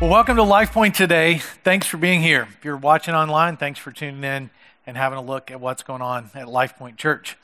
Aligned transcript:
Well, 0.00 0.08
welcome 0.08 0.36
to 0.36 0.42
Life 0.42 0.72
Point 0.72 0.94
today. 0.94 1.42
Thanks 1.62 1.86
for 1.86 1.98
being 1.98 2.22
here. 2.22 2.48
If 2.56 2.64
you're 2.64 2.78
watching 2.78 3.12
online, 3.12 3.58
thanks 3.58 3.78
for 3.78 3.92
tuning 3.92 4.24
in 4.24 4.48
and 4.86 4.96
having 4.96 5.18
a 5.18 5.22
look 5.22 5.50
at 5.50 5.60
what's 5.60 5.82
going 5.82 6.00
on 6.00 6.30
at 6.34 6.48
Life 6.48 6.78
Point 6.78 6.96
Church. 6.96 7.36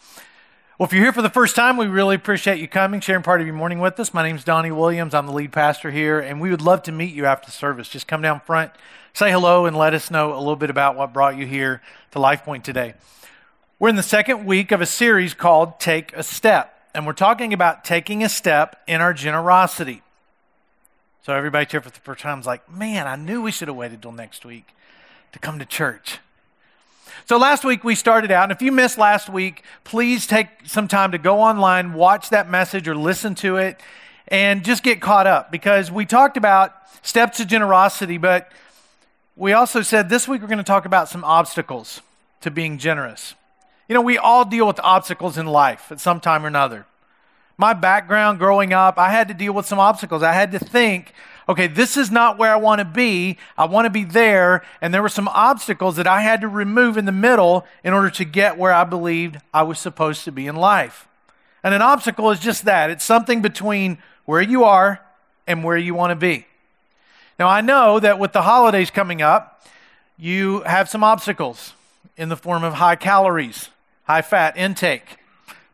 Well, 0.78 0.86
if 0.86 0.92
you're 0.94 1.02
here 1.02 1.12
for 1.12 1.20
the 1.20 1.28
first 1.28 1.54
time, 1.54 1.76
we 1.76 1.84
really 1.84 2.14
appreciate 2.14 2.58
you 2.58 2.66
coming, 2.66 3.00
sharing 3.00 3.22
part 3.22 3.42
of 3.42 3.46
your 3.46 3.54
morning 3.54 3.78
with 3.78 4.00
us. 4.00 4.14
My 4.14 4.22
name 4.22 4.36
is 4.36 4.42
Donnie 4.42 4.70
Williams. 4.70 5.12
I'm 5.12 5.26
the 5.26 5.34
lead 5.34 5.52
pastor 5.52 5.90
here, 5.90 6.18
and 6.18 6.40
we 6.40 6.48
would 6.48 6.62
love 6.62 6.82
to 6.84 6.92
meet 6.92 7.12
you 7.12 7.26
after 7.26 7.50
service. 7.50 7.90
Just 7.90 8.08
come 8.08 8.22
down 8.22 8.40
front, 8.40 8.72
say 9.12 9.30
hello, 9.30 9.66
and 9.66 9.76
let 9.76 9.92
us 9.92 10.10
know 10.10 10.32
a 10.32 10.38
little 10.38 10.56
bit 10.56 10.70
about 10.70 10.96
what 10.96 11.12
brought 11.12 11.36
you 11.36 11.44
here 11.44 11.82
to 12.12 12.18
Life 12.18 12.42
Point 12.42 12.64
today. 12.64 12.94
We're 13.78 13.90
in 13.90 13.96
the 13.96 14.02
second 14.02 14.46
week 14.46 14.72
of 14.72 14.80
a 14.80 14.86
series 14.86 15.34
called 15.34 15.78
Take 15.78 16.14
a 16.14 16.22
Step, 16.22 16.88
and 16.94 17.06
we're 17.06 17.12
talking 17.12 17.52
about 17.52 17.84
taking 17.84 18.24
a 18.24 18.30
step 18.30 18.82
in 18.86 19.02
our 19.02 19.12
generosity. 19.12 20.00
So 21.26 21.34
everybody 21.34 21.66
here 21.68 21.80
for 21.80 21.90
the 21.90 21.98
first 21.98 22.20
time 22.20 22.38
is 22.38 22.46
like, 22.46 22.70
man, 22.70 23.08
I 23.08 23.16
knew 23.16 23.42
we 23.42 23.50
should 23.50 23.66
have 23.66 23.76
waited 23.76 24.00
till 24.00 24.12
next 24.12 24.44
week 24.44 24.68
to 25.32 25.40
come 25.40 25.58
to 25.58 25.64
church. 25.64 26.20
So 27.24 27.36
last 27.36 27.64
week 27.64 27.82
we 27.82 27.96
started 27.96 28.30
out, 28.30 28.44
and 28.44 28.52
if 28.52 28.62
you 28.62 28.70
missed 28.70 28.96
last 28.96 29.28
week, 29.28 29.64
please 29.82 30.28
take 30.28 30.46
some 30.66 30.86
time 30.86 31.10
to 31.10 31.18
go 31.18 31.40
online, 31.40 31.94
watch 31.94 32.30
that 32.30 32.48
message, 32.48 32.86
or 32.86 32.94
listen 32.94 33.34
to 33.34 33.56
it, 33.56 33.80
and 34.28 34.64
just 34.64 34.84
get 34.84 35.00
caught 35.00 35.26
up 35.26 35.50
because 35.50 35.90
we 35.90 36.06
talked 36.06 36.36
about 36.36 36.72
steps 37.02 37.38
to 37.38 37.44
generosity, 37.44 38.18
but 38.18 38.52
we 39.34 39.52
also 39.52 39.82
said 39.82 40.08
this 40.08 40.28
week 40.28 40.42
we're 40.42 40.46
going 40.46 40.58
to 40.58 40.62
talk 40.62 40.84
about 40.84 41.08
some 41.08 41.24
obstacles 41.24 42.02
to 42.42 42.52
being 42.52 42.78
generous. 42.78 43.34
You 43.88 43.96
know, 43.96 44.00
we 44.00 44.16
all 44.16 44.44
deal 44.44 44.68
with 44.68 44.78
obstacles 44.78 45.36
in 45.36 45.46
life 45.46 45.90
at 45.90 45.98
some 45.98 46.20
time 46.20 46.44
or 46.44 46.46
another 46.46 46.86
my 47.58 47.72
background 47.72 48.38
growing 48.38 48.72
up, 48.72 48.98
I 48.98 49.10
had 49.10 49.28
to 49.28 49.34
deal 49.34 49.52
with 49.52 49.66
some 49.66 49.78
obstacles. 49.78 50.22
I 50.22 50.32
had 50.32 50.52
to 50.52 50.58
think, 50.58 51.12
okay, 51.48 51.66
this 51.66 51.96
is 51.96 52.10
not 52.10 52.38
where 52.38 52.52
I 52.52 52.56
want 52.56 52.80
to 52.80 52.84
be. 52.84 53.38
I 53.56 53.64
want 53.64 53.86
to 53.86 53.90
be 53.90 54.04
there. 54.04 54.62
And 54.80 54.92
there 54.92 55.02
were 55.02 55.08
some 55.08 55.28
obstacles 55.28 55.96
that 55.96 56.06
I 56.06 56.20
had 56.20 56.42
to 56.42 56.48
remove 56.48 56.96
in 56.96 57.06
the 57.06 57.12
middle 57.12 57.66
in 57.82 57.92
order 57.92 58.10
to 58.10 58.24
get 58.24 58.58
where 58.58 58.72
I 58.72 58.84
believed 58.84 59.38
I 59.54 59.62
was 59.62 59.78
supposed 59.78 60.24
to 60.24 60.32
be 60.32 60.46
in 60.46 60.56
life. 60.56 61.08
And 61.62 61.74
an 61.74 61.82
obstacle 61.82 62.30
is 62.30 62.40
just 62.40 62.64
that 62.66 62.90
it's 62.90 63.04
something 63.04 63.40
between 63.42 63.98
where 64.24 64.42
you 64.42 64.64
are 64.64 65.00
and 65.46 65.64
where 65.64 65.78
you 65.78 65.94
want 65.94 66.10
to 66.10 66.16
be. 66.16 66.46
Now, 67.38 67.48
I 67.48 67.60
know 67.60 68.00
that 68.00 68.18
with 68.18 68.32
the 68.32 68.42
holidays 68.42 68.90
coming 68.90 69.22
up, 69.22 69.66
you 70.18 70.62
have 70.62 70.88
some 70.88 71.04
obstacles 71.04 71.74
in 72.16 72.28
the 72.28 72.36
form 72.36 72.64
of 72.64 72.74
high 72.74 72.96
calories, 72.96 73.68
high 74.04 74.22
fat 74.22 74.56
intake 74.56 75.18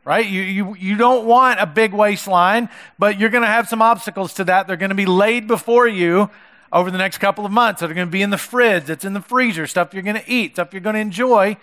right? 0.05 0.27
You, 0.27 0.43
you, 0.43 0.77
you 0.77 0.97
don't 0.97 1.27
want 1.27 1.61
a 1.61 1.67
big 1.67 1.93
waistline, 1.93 2.69
but 2.99 3.19
you're 3.19 3.31
going 3.31 3.43
to 3.43 3.49
have 3.49 3.69
some 3.69 3.83
obstacles 3.83 4.35
to 4.35 4.45
that. 4.45 4.67
They're 4.67 4.77
going 4.77 4.91
to 4.91 4.97
be 4.97 5.07
laid 5.07 5.47
before 5.47 5.87
you 5.87 6.31
over 6.73 6.91
the 6.91 6.99
next 6.99 7.19
couple 7.19 7.47
of 7.47 7.53
months. 7.53 7.81
They're 7.81 7.95
going 7.95 8.09
to 8.09 8.13
be 8.13 8.23
in 8.23 8.31
the 8.31 8.39
fridge, 8.39 8.91
it's 8.91 9.05
in 9.05 9.13
the 9.13 9.21
freezer, 9.21 9.67
stuff 9.67 9.95
you're 9.95 10.03
going 10.03 10.17
to 10.17 10.31
eat, 10.31 10.55
stuff 10.55 10.73
you're 10.73 10.81
going 10.81 10.95
to 10.95 11.01
enjoy. 11.01 11.57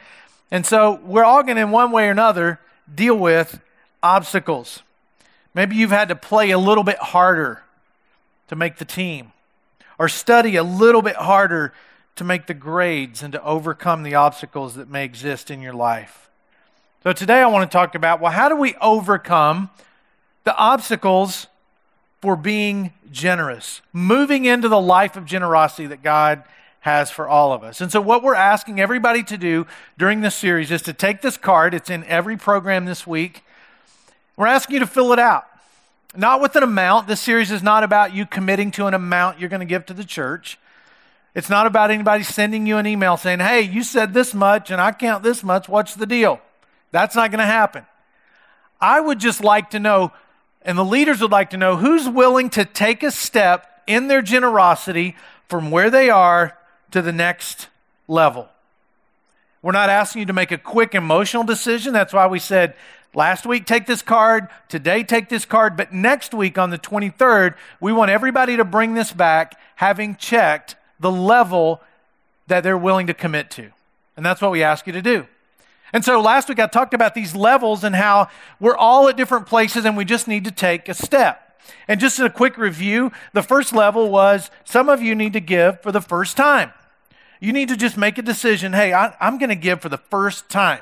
And 0.52 0.66
so 0.66 1.00
we're 1.04 1.24
all 1.24 1.44
going 1.44 1.58
to, 1.58 1.64
in 1.64 1.72
one 1.72 1.92
way 1.92 2.08
or 2.08 2.12
another, 2.12 2.60
deal 2.94 3.16
with 3.16 3.60
obstacles. 4.02 4.82
Maybe 5.54 5.76
you've 5.76 5.92
had 5.92 6.10
to 6.10 6.16
play 6.16 6.52
a 6.52 6.60
little 6.60 6.84
bit 6.84 6.98
harder 6.98 7.64
to 8.48 8.56
make 8.56 8.78
the 8.78 8.86
team, 8.86 9.32
or 10.00 10.10
study 10.10 10.56
a 10.56 10.64
little 10.64 11.02
bit 11.02 11.16
harder 11.16 11.74
to 12.16 12.24
make 12.24 12.48
the 12.48 12.54
grades 12.54 13.22
and 13.22 13.32
to 13.34 13.44
overcome 13.44 14.04
the 14.04 14.16
obstacles 14.16 14.76
that 14.76 14.90
may 14.90 15.06
exist 15.06 15.52
in 15.52 15.62
your 15.62 15.74
life. 15.74 16.29
So 17.04 17.14
today 17.14 17.42
I 17.42 17.48
want 17.48 17.70
to 17.70 17.76
talk 17.76 17.96
about 17.96 18.20
well, 18.20 18.32
how 18.32 18.50
do 18.50 18.56
we 18.56 18.76
overcome 18.82 19.70
the 20.44 20.56
obstacles 20.56 21.48
for 22.22 22.36
being 22.36 22.94
generous, 23.12 23.82
moving 23.94 24.46
into 24.46 24.68
the 24.68 24.82
life 24.82 25.16
of 25.16 25.26
generosity 25.26 25.88
that 25.88 26.04
God 26.04 26.44
has 26.82 27.12
for 27.12 27.28
all 27.28 27.52
of 27.52 27.64
us. 27.64 27.82
And 27.82 27.92
so, 27.92 28.02
what 28.02 28.24
we're 28.24 28.36
asking 28.36 28.80
everybody 28.80 29.24
to 29.24 29.38
do 29.38 29.68
during 29.98 30.22
this 30.22 30.36
series 30.36 30.72
is 30.72 30.82
to 30.84 30.94
take 30.94 31.22
this 31.22 31.38
card, 31.38 31.74
it's 31.74 31.90
in 31.90 32.04
every 32.06 32.38
program 32.38 32.86
this 32.86 33.06
week. 33.06 33.44
We're 34.38 34.48
asking 34.48 34.76
you 34.76 34.80
to 34.80 34.88
fill 34.88 35.12
it 35.12 35.20
out. 35.20 35.46
Not 36.16 36.42
with 36.42 36.56
an 36.56 36.64
amount. 36.64 37.08
This 37.08 37.20
series 37.20 37.52
is 37.52 37.62
not 37.62 37.84
about 37.84 38.14
you 38.14 38.26
committing 38.26 38.72
to 38.72 38.88
an 38.88 38.94
amount 38.94 39.40
you're 39.40 39.50
going 39.50 39.60
to 39.60 39.66
give 39.66 39.86
to 39.88 39.94
the 39.94 40.06
church. 40.06 40.58
It's 41.36 41.50
not 41.50 41.68
about 41.68 41.92
anybody 41.92 42.24
sending 42.24 42.66
you 42.66 42.78
an 42.78 42.88
email 42.88 43.18
saying, 43.18 43.40
hey, 43.40 43.62
you 43.62 43.84
said 43.84 44.14
this 44.14 44.34
much 44.34 44.72
and 44.72 44.82
I 44.82 44.92
count 44.92 45.24
this 45.24 45.44
much. 45.44 45.70
What's 45.70 45.94
the 45.94 46.08
deal? 46.08 46.42
That's 46.92 47.16
not 47.16 47.32
going 47.32 47.40
to 47.40 47.46
happen. 47.46 47.86
I 48.82 49.00
would 49.00 49.20
just 49.20 49.44
like 49.44 49.72
to 49.72 49.80
know, 49.80 50.12
and 50.62 50.78
the 50.78 50.86
leaders 50.86 51.22
would 51.22 51.32
like 51.32 51.50
to 51.52 51.58
know, 51.58 51.78
who's 51.78 52.08
willing 52.08 52.50
to 52.52 52.66
take 52.66 53.04
a 53.04 53.12
step 53.12 53.82
in 53.88 54.08
their 54.08 54.22
generosity 54.22 55.16
from 55.48 55.72
where 55.72 55.90
they 55.90 56.10
are 56.10 56.58
to 56.92 57.02
the 57.02 57.12
next 57.12 57.68
level. 58.08 58.48
We're 59.62 59.74
not 59.74 59.90
asking 59.90 60.22
you 60.22 60.26
to 60.28 60.34
make 60.34 60.52
a 60.52 60.58
quick 60.58 60.96
emotional 60.96 61.44
decision. 61.44 61.92
That's 61.92 62.14
why 62.14 62.28
we 62.28 62.40
said 62.40 62.76
last 63.14 63.46
week, 63.46 63.66
take 63.66 63.86
this 63.88 64.02
card, 64.02 64.48
today, 64.70 65.04
take 65.04 65.28
this 65.28 65.44
card, 65.44 65.76
but 65.76 65.94
next 65.94 66.34
week 66.34 66.58
on 66.58 66.70
the 66.70 66.78
23rd, 66.78 67.56
we 67.82 67.92
want 67.92 68.10
everybody 68.10 68.56
to 68.56 68.64
bring 68.64 68.94
this 68.94 69.12
back 69.12 69.60
having 69.76 70.16
checked 70.16 70.76
the 71.00 71.12
level 71.12 71.82
that 72.48 72.64
they're 72.64 72.78
willing 72.78 73.08
to 73.08 73.14
commit 73.14 73.52
to. 73.52 73.72
And 74.16 74.26
that's 74.26 74.42
what 74.42 74.52
we 74.52 74.64
ask 74.64 74.88
you 74.88 74.94
to 74.94 75.02
do. 75.02 75.28
And 75.94 76.06
so 76.06 76.22
last 76.22 76.50
week 76.50 76.60
I 76.60 76.68
talked 76.68 76.94
about 76.94 77.16
these 77.16 77.36
levels 77.36 77.84
and 77.84 77.96
how 77.96 78.30
we're 78.60 78.78
all 78.78 79.08
at 79.08 79.18
different 79.18 79.48
places 79.48 79.86
and 79.86 79.98
we 79.98 80.06
just 80.06 80.28
need 80.28 80.44
to 80.46 80.52
take 80.52 80.88
a 80.88 80.94
step. 80.94 81.62
And 81.88 82.00
just 82.00 82.20
a 82.20 82.30
quick 82.30 82.58
review 82.58 83.12
the 83.34 83.44
first 83.44 83.74
level 83.74 84.10
was 84.10 84.52
some 84.64 84.90
of 84.90 85.02
you 85.02 85.16
need 85.16 85.34
to 85.34 85.40
give 85.40 85.82
for 85.82 85.92
the 85.92 86.02
first 86.02 86.38
time. 86.38 86.74
You 87.40 87.54
need 87.54 87.70
to 87.70 87.78
just 87.78 87.98
make 87.98 88.18
a 88.18 88.22
decision 88.22 88.74
hey, 88.74 88.94
I, 88.94 89.16
am 89.20 89.38
going 89.38 89.50
to 89.50 89.56
give 89.56 89.82
for 89.82 89.90
the 89.90 89.98
first 89.98 90.50
time. 90.50 90.82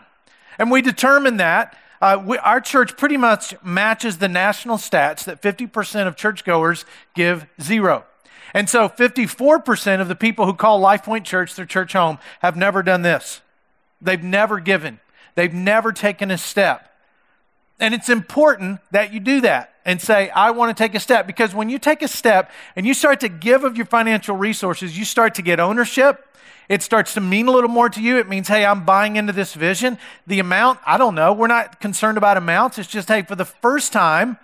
And 0.58 0.72
we 0.72 0.82
determined 0.82 1.40
that. 1.40 1.78
Uh, 2.00 2.22
we, 2.24 2.38
our 2.40 2.62
church 2.62 2.96
pretty 2.96 3.18
much 3.18 3.56
matches 3.64 4.18
the 4.18 4.28
national 4.28 4.78
stats 4.78 5.24
that 5.24 5.42
50% 5.42 6.08
of 6.08 6.16
churchgoers 6.16 6.86
give 7.16 7.48
zero. 7.62 8.06
And 8.54 8.70
so 8.70 8.88
54% 8.88 10.02
of 10.02 10.08
the 10.08 10.16
people 10.16 10.46
who 10.46 10.54
call 10.54 10.82
LifePoint 10.82 11.24
Church 11.24 11.56
their 11.56 11.66
church 11.66 11.94
home 11.94 12.20
have 12.42 12.56
never 12.56 12.84
done 12.84 13.02
this. 13.02 13.42
They've 14.02 14.24
never 14.24 14.60
given, 14.60 15.00
they've 15.36 15.54
never 15.54 15.92
taken 15.92 16.32
a 16.32 16.38
step. 16.38 16.84
And 17.80 17.94
it's 17.94 18.10
important 18.10 18.80
that 18.92 19.14
you 19.14 19.20
do 19.20 19.42
that 19.42 19.74
and 19.86 20.02
say, 20.02 20.30
I 20.32 20.52
want 20.52 20.76
to 20.76 20.84
take 20.84 20.96
a 20.96 21.00
step. 21.00 21.28
Because 21.28 21.54
when 21.54 21.70
you 21.70 21.78
take 21.78 22.02
a 22.02 22.08
step 22.08 22.50
and 22.76 22.88
you 22.88 22.94
start 22.96 23.20
to 23.20 23.30
give 23.30 23.64
of 23.64 23.78
your 23.78 23.86
financial 23.86 24.36
resources, 24.36 24.98
you 24.98 25.06
start 25.06 25.36
to 25.36 25.44
get 25.44 25.60
ownership. 25.60 26.24
It 26.70 26.82
starts 26.82 27.14
to 27.14 27.22
mean 27.22 27.48
a 27.48 27.52
little 27.52 27.70
more 27.70 27.88
to 27.88 28.02
you. 28.02 28.18
It 28.18 28.28
means, 28.28 28.48
hey, 28.48 28.66
I'm 28.66 28.84
buying 28.84 29.16
into 29.16 29.32
this 29.32 29.54
vision. 29.54 29.98
The 30.26 30.40
amount, 30.40 30.80
I 30.86 30.98
don't 30.98 31.16
know. 31.16 31.32
We're 31.34 31.48
not 31.48 31.80
concerned 31.80 32.18
about 32.18 32.36
amounts. 32.36 32.78
It's 32.78 32.90
just, 32.90 33.08
hey, 33.08 33.22
for 33.22 33.36
the 33.36 33.46
first 33.46 33.94
time, 33.94 34.38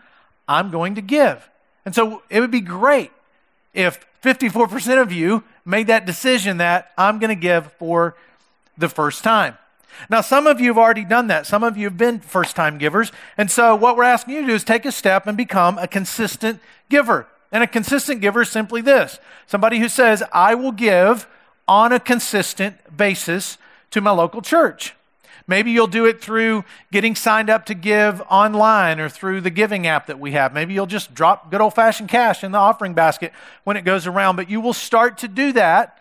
I'm 0.47 0.72
going 0.72 0.96
to 0.96 1.02
give. 1.02 1.50
And 1.86 1.94
so 1.94 2.24
it 2.30 2.40
would 2.40 2.52
be 2.52 2.62
great 2.62 3.12
if 3.74 4.06
54% 4.24 5.02
of 5.02 5.12
you 5.12 5.44
made 5.66 5.88
that 5.88 6.06
decision 6.06 6.58
that 6.58 6.92
I'm 6.97 7.19
going 7.19 7.30
to 7.30 7.36
give 7.36 7.74
for 7.74 8.16
the 8.78 8.90
first 8.90 9.24
time. 9.24 9.58
Now, 10.10 10.22
some 10.22 10.48
of 10.48 10.60
you 10.60 10.68
have 10.68 10.78
already 10.78 11.06
done 11.06 11.28
that. 11.28 11.46
Some 11.46 11.64
of 11.64 11.78
you 11.78 11.86
have 11.86 11.98
been 11.98 12.20
first 12.20 12.56
time 12.56 12.78
givers. 12.78 13.12
And 13.38 13.50
so, 13.50 13.76
what 13.76 13.96
we're 13.96 14.04
asking 14.04 14.36
you 14.36 14.42
to 14.42 14.48
do 14.48 14.54
is 14.54 14.64
take 14.64 14.86
a 14.86 14.92
step 14.92 15.28
and 15.28 15.38
become 15.38 15.78
a 15.78 15.88
consistent 15.88 16.60
giver. 16.90 17.28
And 17.52 17.64
a 17.64 17.68
consistent 17.68 18.20
giver 18.20 18.42
is 18.42 18.50
simply 18.50 18.82
this 18.82 19.20
somebody 19.46 19.80
who 19.80 19.88
says, 19.88 20.24
I 20.34 20.56
will 20.56 20.72
give 20.72 21.28
on 21.68 21.94
a 21.94 22.00
consistent 22.00 22.98
basis 22.98 23.58
to 23.92 24.02
my 24.02 24.12
local 24.12 24.42
church. 24.42 24.96
Maybe 25.46 25.72
you'll 25.72 25.88
do 25.88 26.06
it 26.06 26.22
through 26.22 26.64
getting 26.92 27.16
signed 27.16 27.50
up 27.50 27.66
to 27.66 27.74
give 27.74 28.22
online 28.30 29.00
or 29.00 29.10
through 29.10 29.42
the 29.42 29.50
giving 29.50 29.86
app 29.86 30.08
that 30.08 30.20
we 30.20 30.32
have. 30.32 30.54
Maybe 30.54 30.74
you'll 30.74 30.86
just 30.86 31.14
drop 31.14 31.52
good 31.52 31.60
old 31.60 31.76
fashioned 31.76 32.10
cash 32.10 32.44
in 32.44 32.54
the 32.54 32.58
offering 32.58 32.94
basket 32.94 33.34
when 33.66 33.76
it 33.76 33.82
goes 33.82 34.08
around. 34.08 34.38
But 34.38 34.50
you 34.50 34.62
will 34.62 34.74
start 34.74 35.18
to 35.20 35.28
do 35.28 35.52
that 35.52 36.00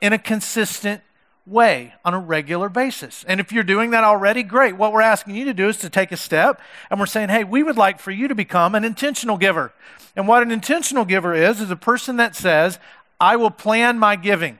in 0.00 0.12
a 0.12 0.18
consistent 0.18 1.02
way 1.50 1.94
on 2.04 2.14
a 2.14 2.18
regular 2.18 2.68
basis. 2.68 3.24
And 3.26 3.40
if 3.40 3.52
you're 3.52 3.64
doing 3.64 3.90
that 3.90 4.04
already, 4.04 4.42
great. 4.42 4.76
What 4.76 4.92
we're 4.92 5.00
asking 5.00 5.34
you 5.34 5.44
to 5.46 5.54
do 5.54 5.68
is 5.68 5.76
to 5.78 5.90
take 5.90 6.12
a 6.12 6.16
step 6.16 6.60
and 6.88 7.00
we're 7.00 7.06
saying, 7.06 7.28
hey, 7.28 7.44
we 7.44 7.62
would 7.62 7.76
like 7.76 7.98
for 7.98 8.12
you 8.12 8.28
to 8.28 8.34
become 8.34 8.74
an 8.74 8.84
intentional 8.84 9.36
giver. 9.36 9.72
And 10.14 10.28
what 10.28 10.42
an 10.42 10.50
intentional 10.50 11.04
giver 11.04 11.34
is, 11.34 11.60
is 11.60 11.70
a 11.70 11.76
person 11.76 12.16
that 12.16 12.36
says, 12.36 12.78
I 13.20 13.36
will 13.36 13.50
plan 13.50 13.98
my 13.98 14.16
giving. 14.16 14.58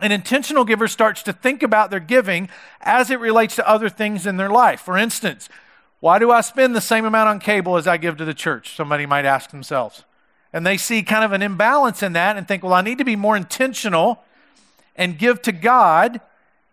An 0.00 0.12
intentional 0.12 0.64
giver 0.64 0.86
starts 0.86 1.22
to 1.24 1.32
think 1.32 1.62
about 1.62 1.90
their 1.90 2.00
giving 2.00 2.48
as 2.80 3.10
it 3.10 3.18
relates 3.18 3.56
to 3.56 3.68
other 3.68 3.88
things 3.88 4.26
in 4.26 4.36
their 4.36 4.50
life. 4.50 4.80
For 4.80 4.96
instance, 4.96 5.48
why 6.00 6.20
do 6.20 6.30
I 6.30 6.40
spend 6.42 6.76
the 6.76 6.80
same 6.80 7.04
amount 7.04 7.28
on 7.28 7.40
cable 7.40 7.76
as 7.76 7.88
I 7.88 7.96
give 7.96 8.16
to 8.18 8.24
the 8.24 8.34
church? 8.34 8.76
Somebody 8.76 9.06
might 9.06 9.24
ask 9.24 9.50
themselves. 9.50 10.04
And 10.52 10.64
they 10.64 10.76
see 10.76 11.02
kind 11.02 11.24
of 11.24 11.32
an 11.32 11.42
imbalance 11.42 12.02
in 12.02 12.12
that 12.12 12.36
and 12.36 12.46
think, 12.46 12.62
well, 12.62 12.72
I 12.72 12.82
need 12.82 12.98
to 12.98 13.04
be 13.04 13.16
more 13.16 13.36
intentional 13.36 14.22
and 14.98 15.16
give 15.16 15.40
to 15.42 15.52
God 15.52 16.20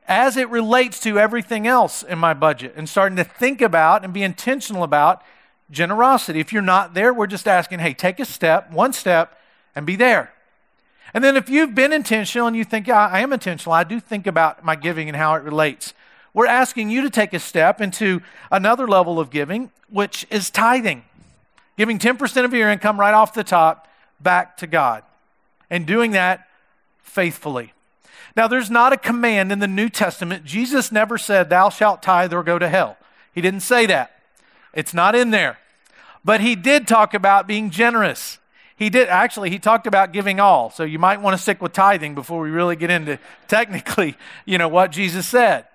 as 0.07 0.35
it 0.35 0.49
relates 0.49 0.99
to 0.99 1.17
everything 1.17 1.65
else 1.65 2.03
in 2.03 2.19
my 2.19 2.33
budget 2.33 2.73
and 2.75 2.89
starting 2.89 3.15
to 3.15 3.23
think 3.23 3.61
about 3.61 4.03
and 4.03 4.13
be 4.13 4.23
intentional 4.23 4.83
about 4.83 5.23
generosity. 5.71 6.39
If 6.39 6.51
you're 6.51 6.61
not 6.61 6.93
there, 6.93 7.13
we're 7.13 7.27
just 7.27 7.47
asking, 7.47 7.79
hey, 7.79 7.93
take 7.93 8.19
a 8.19 8.25
step, 8.25 8.71
one 8.71 8.93
step, 8.93 9.39
and 9.75 9.85
be 9.85 9.95
there. 9.95 10.33
And 11.13 11.23
then 11.23 11.37
if 11.37 11.49
you've 11.49 11.73
been 11.73 11.93
intentional 11.93 12.47
and 12.47 12.57
you 12.57 12.65
think, 12.65 12.87
yeah, 12.87 13.07
I 13.07 13.21
am 13.21 13.31
intentional, 13.31 13.73
I 13.73 13.83
do 13.83 13.99
think 13.99 14.27
about 14.27 14.65
my 14.65 14.75
giving 14.75 15.07
and 15.07 15.15
how 15.15 15.35
it 15.35 15.43
relates. 15.43 15.93
We're 16.33 16.47
asking 16.47 16.89
you 16.89 17.01
to 17.01 17.09
take 17.09 17.33
a 17.33 17.39
step 17.39 17.79
into 17.79 18.21
another 18.51 18.87
level 18.87 19.19
of 19.19 19.29
giving, 19.29 19.71
which 19.89 20.27
is 20.29 20.49
tithing. 20.49 21.05
Giving 21.77 21.99
10% 21.99 22.45
of 22.45 22.53
your 22.53 22.69
income 22.69 22.99
right 22.99 23.13
off 23.13 23.33
the 23.33 23.43
top 23.43 23.87
back 24.19 24.57
to 24.57 24.67
God. 24.67 25.03
And 25.69 25.85
doing 25.85 26.11
that 26.11 26.47
faithfully. 27.01 27.73
Now, 28.35 28.47
there's 28.47 28.69
not 28.69 28.91
a 28.91 28.97
command 28.97 29.51
in 29.51 29.59
the 29.59 29.67
New 29.67 29.89
Testament. 29.89 30.43
Jesus 30.43 30.91
never 30.91 31.17
said, 31.17 31.49
Thou 31.49 31.69
shalt 31.69 32.03
tithe 32.03 32.33
or 32.33 32.43
go 32.43 32.59
to 32.59 32.67
hell. 32.67 32.97
He 33.33 33.41
didn't 33.41 33.61
say 33.61 33.85
that. 33.85 34.19
It's 34.73 34.93
not 34.93 35.15
in 35.15 35.31
there. 35.31 35.57
But 36.23 36.41
he 36.41 36.55
did 36.55 36.87
talk 36.87 37.13
about 37.13 37.47
being 37.47 37.69
generous. 37.69 38.39
He 38.75 38.89
did, 38.89 39.07
actually, 39.07 39.51
he 39.51 39.59
talked 39.59 39.87
about 39.87 40.11
giving 40.11 40.39
all. 40.39 40.69
So 40.69 40.83
you 40.83 40.99
might 40.99 41.21
want 41.21 41.37
to 41.37 41.41
stick 41.41 41.61
with 41.61 41.71
tithing 41.71 42.13
before 42.13 42.41
we 42.41 42.49
really 42.49 42.75
get 42.75 42.89
into 42.89 43.19
technically, 43.47 44.17
you 44.43 44.57
know, 44.57 44.67
what 44.67 44.91
Jesus 44.91 45.27
said. 45.27 45.65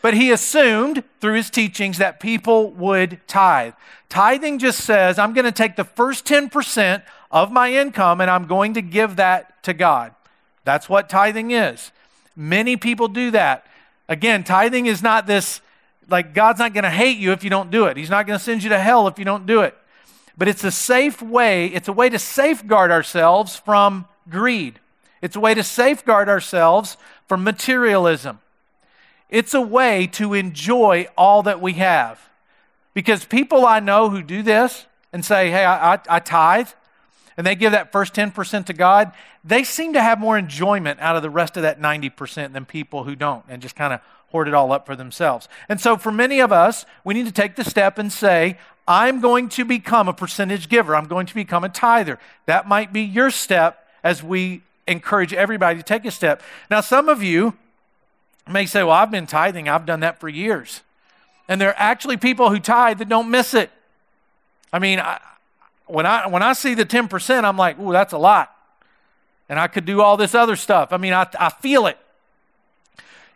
But 0.00 0.14
he 0.14 0.30
assumed 0.30 1.02
through 1.20 1.34
his 1.34 1.50
teachings 1.50 1.98
that 1.98 2.20
people 2.20 2.70
would 2.72 3.20
tithe. 3.26 3.74
Tithing 4.08 4.58
just 4.58 4.82
says, 4.82 5.18
I'm 5.18 5.32
going 5.32 5.46
to 5.46 5.52
take 5.52 5.76
the 5.76 5.84
first 5.84 6.26
10% 6.26 7.02
of 7.30 7.50
my 7.50 7.72
income 7.72 8.20
and 8.20 8.30
I'm 8.30 8.46
going 8.46 8.74
to 8.74 8.82
give 8.82 9.16
that 9.16 9.62
to 9.64 9.72
God. 9.72 10.14
That's 10.64 10.88
what 10.88 11.08
tithing 11.08 11.50
is. 11.50 11.92
Many 12.36 12.76
people 12.76 13.08
do 13.08 13.30
that. 13.30 13.66
Again, 14.08 14.44
tithing 14.44 14.86
is 14.86 15.02
not 15.02 15.26
this, 15.26 15.60
like, 16.08 16.34
God's 16.34 16.58
not 16.58 16.74
going 16.74 16.84
to 16.84 16.90
hate 16.90 17.18
you 17.18 17.32
if 17.32 17.44
you 17.44 17.50
don't 17.50 17.70
do 17.70 17.86
it. 17.86 17.96
He's 17.96 18.10
not 18.10 18.26
going 18.26 18.38
to 18.38 18.44
send 18.44 18.62
you 18.62 18.70
to 18.70 18.78
hell 18.78 19.06
if 19.08 19.18
you 19.18 19.24
don't 19.24 19.46
do 19.46 19.60
it. 19.60 19.76
But 20.36 20.48
it's 20.48 20.64
a 20.64 20.70
safe 20.70 21.22
way, 21.22 21.66
it's 21.66 21.88
a 21.88 21.92
way 21.92 22.08
to 22.08 22.18
safeguard 22.18 22.90
ourselves 22.90 23.56
from 23.56 24.06
greed. 24.28 24.80
It's 25.22 25.36
a 25.36 25.40
way 25.40 25.54
to 25.54 25.62
safeguard 25.62 26.28
ourselves 26.28 26.96
from 27.28 27.44
materialism. 27.44 28.40
It's 29.30 29.54
a 29.54 29.60
way 29.60 30.06
to 30.08 30.34
enjoy 30.34 31.08
all 31.16 31.42
that 31.44 31.60
we 31.60 31.74
have. 31.74 32.20
Because 32.94 33.24
people 33.24 33.64
I 33.64 33.80
know 33.80 34.10
who 34.10 34.22
do 34.22 34.42
this 34.42 34.86
and 35.12 35.24
say, 35.24 35.50
hey, 35.50 35.64
I, 35.64 35.94
I, 35.94 35.98
I 36.08 36.18
tithe, 36.18 36.68
and 37.36 37.46
they 37.46 37.54
give 37.54 37.72
that 37.72 37.92
first 37.92 38.14
10% 38.14 38.66
to 38.66 38.72
God, 38.72 39.12
they 39.42 39.64
seem 39.64 39.92
to 39.92 40.02
have 40.02 40.18
more 40.18 40.38
enjoyment 40.38 41.00
out 41.00 41.16
of 41.16 41.22
the 41.22 41.30
rest 41.30 41.56
of 41.56 41.62
that 41.62 41.80
90% 41.80 42.52
than 42.52 42.64
people 42.64 43.04
who 43.04 43.16
don't 43.16 43.44
and 43.48 43.60
just 43.60 43.76
kind 43.76 43.92
of 43.92 44.00
hoard 44.28 44.48
it 44.48 44.54
all 44.54 44.72
up 44.72 44.86
for 44.86 44.96
themselves. 44.96 45.48
And 45.68 45.80
so, 45.80 45.96
for 45.96 46.10
many 46.10 46.40
of 46.40 46.52
us, 46.52 46.84
we 47.04 47.14
need 47.14 47.26
to 47.26 47.32
take 47.32 47.56
the 47.56 47.64
step 47.64 47.98
and 47.98 48.12
say, 48.12 48.58
I'm 48.86 49.20
going 49.20 49.48
to 49.50 49.64
become 49.64 50.08
a 50.08 50.12
percentage 50.12 50.68
giver. 50.68 50.94
I'm 50.94 51.06
going 51.06 51.26
to 51.26 51.34
become 51.34 51.64
a 51.64 51.68
tither. 51.68 52.18
That 52.46 52.68
might 52.68 52.92
be 52.92 53.02
your 53.02 53.30
step 53.30 53.88
as 54.02 54.22
we 54.22 54.62
encourage 54.86 55.32
everybody 55.32 55.78
to 55.78 55.82
take 55.82 56.04
a 56.04 56.10
step. 56.10 56.42
Now, 56.70 56.80
some 56.80 57.08
of 57.08 57.22
you 57.22 57.54
may 58.48 58.66
say, 58.66 58.82
Well, 58.82 58.92
I've 58.92 59.10
been 59.10 59.26
tithing, 59.26 59.68
I've 59.68 59.86
done 59.86 60.00
that 60.00 60.20
for 60.20 60.28
years. 60.28 60.82
And 61.48 61.60
there 61.60 61.70
are 61.70 61.78
actually 61.78 62.16
people 62.16 62.50
who 62.50 62.58
tithe 62.58 62.98
that 62.98 63.08
don't 63.08 63.30
miss 63.30 63.54
it. 63.54 63.70
I 64.72 64.78
mean, 64.78 64.98
I, 64.98 65.20
when 65.86 66.06
I 66.06 66.26
when 66.26 66.42
I 66.42 66.52
see 66.52 66.74
the 66.74 66.86
10%, 66.86 67.44
I'm 67.44 67.56
like, 67.56 67.78
ooh, 67.78 67.92
that's 67.92 68.12
a 68.12 68.18
lot. 68.18 68.54
And 69.48 69.58
I 69.58 69.68
could 69.68 69.84
do 69.84 70.00
all 70.00 70.16
this 70.16 70.34
other 70.34 70.56
stuff. 70.56 70.92
I 70.92 70.96
mean, 70.96 71.12
I, 71.12 71.26
I 71.38 71.50
feel 71.50 71.86
it. 71.86 71.98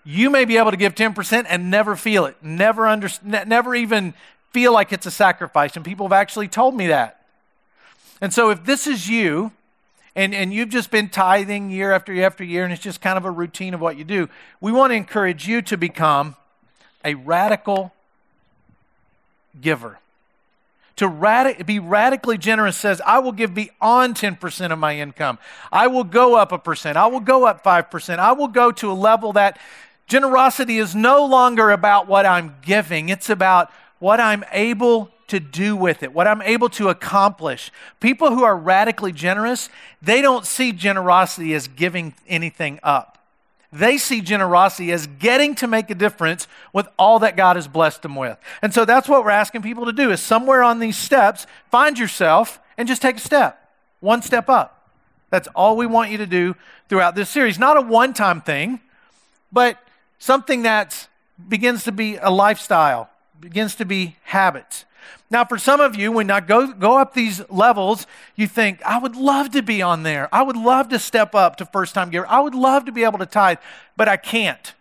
You 0.05 0.31
may 0.31 0.47
be 0.47 0.57
able 0.57 0.71
to 0.71 0.77
give 0.77 0.95
10% 0.95 1.45
and 1.49 1.71
never 1.71 1.95
feel 1.95 2.25
it, 2.25 2.37
never 2.41 2.87
under, 2.87 3.09
never 3.23 3.75
even 3.75 4.15
feel 4.53 4.73
like 4.73 4.93
it's 4.93 5.05
a 5.05 5.11
sacrifice. 5.11 5.77
And 5.77 5.85
people 5.85 6.07
have 6.07 6.13
actually 6.13 6.49
told 6.49 6.75
me 6.75 6.87
that. 6.87 7.27
And 8.21 8.33
so 8.33 8.51
if 8.51 8.65
this 8.65 8.87
is 8.87 9.09
you, 9.09 9.53
and, 10.17 10.35
and 10.35 10.53
you've 10.53 10.71
just 10.71 10.91
been 10.91 11.11
tithing 11.11 11.71
year 11.71 11.93
after 11.93 12.13
year 12.13 12.25
after 12.25 12.43
year, 12.43 12.65
and 12.65 12.73
it's 12.73 12.83
just 12.83 13.03
kind 13.03 13.19
of 13.19 13.27
a 13.27 13.31
routine 13.31 13.75
of 13.75 13.81
what 13.81 13.99
you 13.99 14.05
do, 14.05 14.31
we 14.61 14.73
want 14.73 14.93
to 14.93 14.95
encourage 14.95 15.47
you 15.47 15.61
to 15.63 15.77
become 15.77 16.35
a 17.05 17.15
radical 17.15 17.93
giver 19.61 19.99
to 20.99 21.09
radi- 21.09 21.65
be 21.65 21.79
radically 21.79 22.39
generous 22.39 22.77
says, 22.77 23.01
I 23.07 23.21
will 23.21 23.33
give 23.33 23.55
beyond 23.55 24.17
10% 24.17 24.73
of 24.73 24.79
my 24.79 24.99
income. 24.99 25.39
I 25.73 25.87
will 25.87 26.05
go 26.05 26.37
up 26.37 26.53
a 26.53 26.59
percent. 26.59 26.97
I 26.97 27.07
will 27.07 27.21
go 27.21 27.47
up 27.47 27.65
5%. 27.65 28.19
I 28.19 28.33
will 28.33 28.49
go 28.49 28.73
to 28.73 28.91
a 28.91 28.95
level 28.95 29.33
that 29.35 29.59
generosity 30.09 30.79
is 30.79 30.95
no 30.95 31.25
longer 31.25 31.71
about 31.71 32.09
what 32.09 32.27
I'm 32.27 32.57
giving, 32.63 33.09
it's 33.09 33.31
about 33.31 33.71
what 33.99 34.21
I'm 34.21 34.45
able 34.53 35.11
to 35.29 35.39
do 35.39 35.77
with 35.77 36.03
it, 36.03 36.13
what 36.13 36.27
I'm 36.27 36.43
able 36.43 36.69
to 36.71 36.89
accomplish. 36.89 37.71
People 38.01 38.31
who 38.31 38.43
are 38.43 38.57
radically 38.57 39.13
generous, 39.13 39.69
they 40.01 40.23
don't 40.23 40.47
see 40.47 40.73
generosity 40.73 41.55
as 41.55 41.69
giving 41.69 42.15
anything 42.27 42.81
up. 42.83 43.18
They 43.73 43.99
see 43.99 44.21
generosity 44.23 44.93
as 44.93 45.07
getting 45.07 45.55
to 45.57 45.67
make 45.67 45.91
a 45.91 45.95
difference 45.95 46.49
with 46.73 46.89
all 46.99 47.19
that 47.19 47.37
God 47.37 47.57
has 47.57 47.69
blessed 47.69 48.03
them 48.03 48.17
with. 48.17 48.39
And 48.63 48.73
so 48.73 48.85
that's 48.85 49.09
what 49.09 49.25
we're 49.25 49.31
asking 49.31 49.63
people 49.63 49.85
to 49.85 49.93
do 49.93 50.11
is 50.11 50.21
somewhere 50.21 50.63
on 50.63 50.79
these 50.79 50.97
steps, 50.97 51.47
find 51.71 51.99
yourself 51.99 52.61
and 52.79 52.89
just 52.89 53.03
take 53.03 53.17
a 53.17 53.21
step, 53.21 53.71
one 54.01 54.23
step 54.23 54.49
up. 54.49 54.89
That's 55.31 55.49
all 55.49 55.77
we 55.77 55.87
want 55.87 56.11
you 56.11 56.19
to 56.19 56.27
do 56.27 56.57
throughout 56.89 57.15
this 57.15 57.29
series. 57.29 57.59
Not 57.59 57.77
a 57.77 57.83
one 57.83 58.15
time 58.15 58.41
thing, 58.41 58.81
but 59.53 59.79
something 60.19 60.63
that 60.63 61.09
begins 61.49 61.85
to 61.85 61.93
be 61.93 62.17
a 62.17 62.31
lifestyle, 62.31 63.11
begins 63.39 63.75
to 63.77 63.85
be 63.85 64.17
habits. 64.23 64.87
Now, 65.31 65.45
for 65.45 65.59
some 65.59 65.81
of 65.81 65.97
you, 65.97 66.11
when 66.13 66.31
I 66.31 66.41
go, 66.41 66.73
go 66.73 66.99
up 66.99 67.15
these 67.15 67.43
levels, 67.51 68.07
you 68.35 68.47
think, 68.47 68.83
I 68.85 68.99
would 68.99 69.17
love 69.17 69.51
to 69.51 69.63
be 69.63 69.83
on 69.83 70.03
there. 70.03 70.29
I 70.35 70.43
would 70.43 70.57
love 70.57 70.89
to 70.91 70.99
step 70.99 71.35
up 71.35 71.57
to 71.57 71.67
first 71.67 71.95
time 71.95 72.11
giver. 72.11 72.27
I 72.27 72.41
would 72.41 72.55
love 72.55 72.87
to 72.87 72.93
be 72.93 73.05
able 73.05 73.19
to 73.19 73.27
tithe, 73.27 73.59
but 73.97 74.09
I 74.09 74.17
can't. 74.17 74.75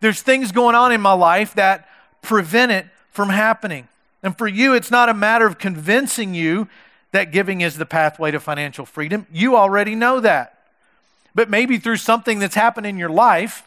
There's 0.00 0.22
things 0.22 0.52
going 0.52 0.74
on 0.74 0.92
in 0.92 1.00
my 1.00 1.12
life 1.12 1.54
that 1.54 1.88
prevent 2.22 2.72
it 2.72 2.86
from 3.10 3.28
happening. 3.28 3.88
And 4.22 4.36
for 4.36 4.46
you, 4.46 4.74
it's 4.74 4.90
not 4.90 5.08
a 5.08 5.14
matter 5.14 5.46
of 5.46 5.58
convincing 5.58 6.34
you 6.34 6.68
that 7.12 7.32
giving 7.32 7.60
is 7.60 7.76
the 7.76 7.86
pathway 7.86 8.30
to 8.30 8.40
financial 8.40 8.86
freedom. 8.86 9.26
You 9.32 9.56
already 9.56 9.94
know 9.94 10.20
that. 10.20 10.58
But 11.34 11.50
maybe 11.50 11.78
through 11.78 11.96
something 11.96 12.38
that's 12.38 12.54
happened 12.54 12.86
in 12.86 12.98
your 12.98 13.08
life, 13.08 13.66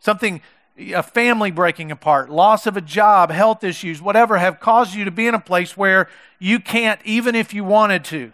something 0.00 0.42
a 0.76 1.02
family 1.02 1.50
breaking 1.50 1.92
apart, 1.92 2.30
loss 2.30 2.66
of 2.66 2.76
a 2.76 2.80
job, 2.80 3.30
health 3.30 3.62
issues, 3.62 4.02
whatever, 4.02 4.38
have 4.38 4.60
caused 4.60 4.94
you 4.94 5.04
to 5.04 5.10
be 5.10 5.26
in 5.26 5.34
a 5.34 5.40
place 5.40 5.76
where 5.76 6.08
you 6.38 6.58
can't, 6.58 7.00
even 7.04 7.34
if 7.34 7.54
you 7.54 7.62
wanted 7.64 8.04
to. 8.06 8.32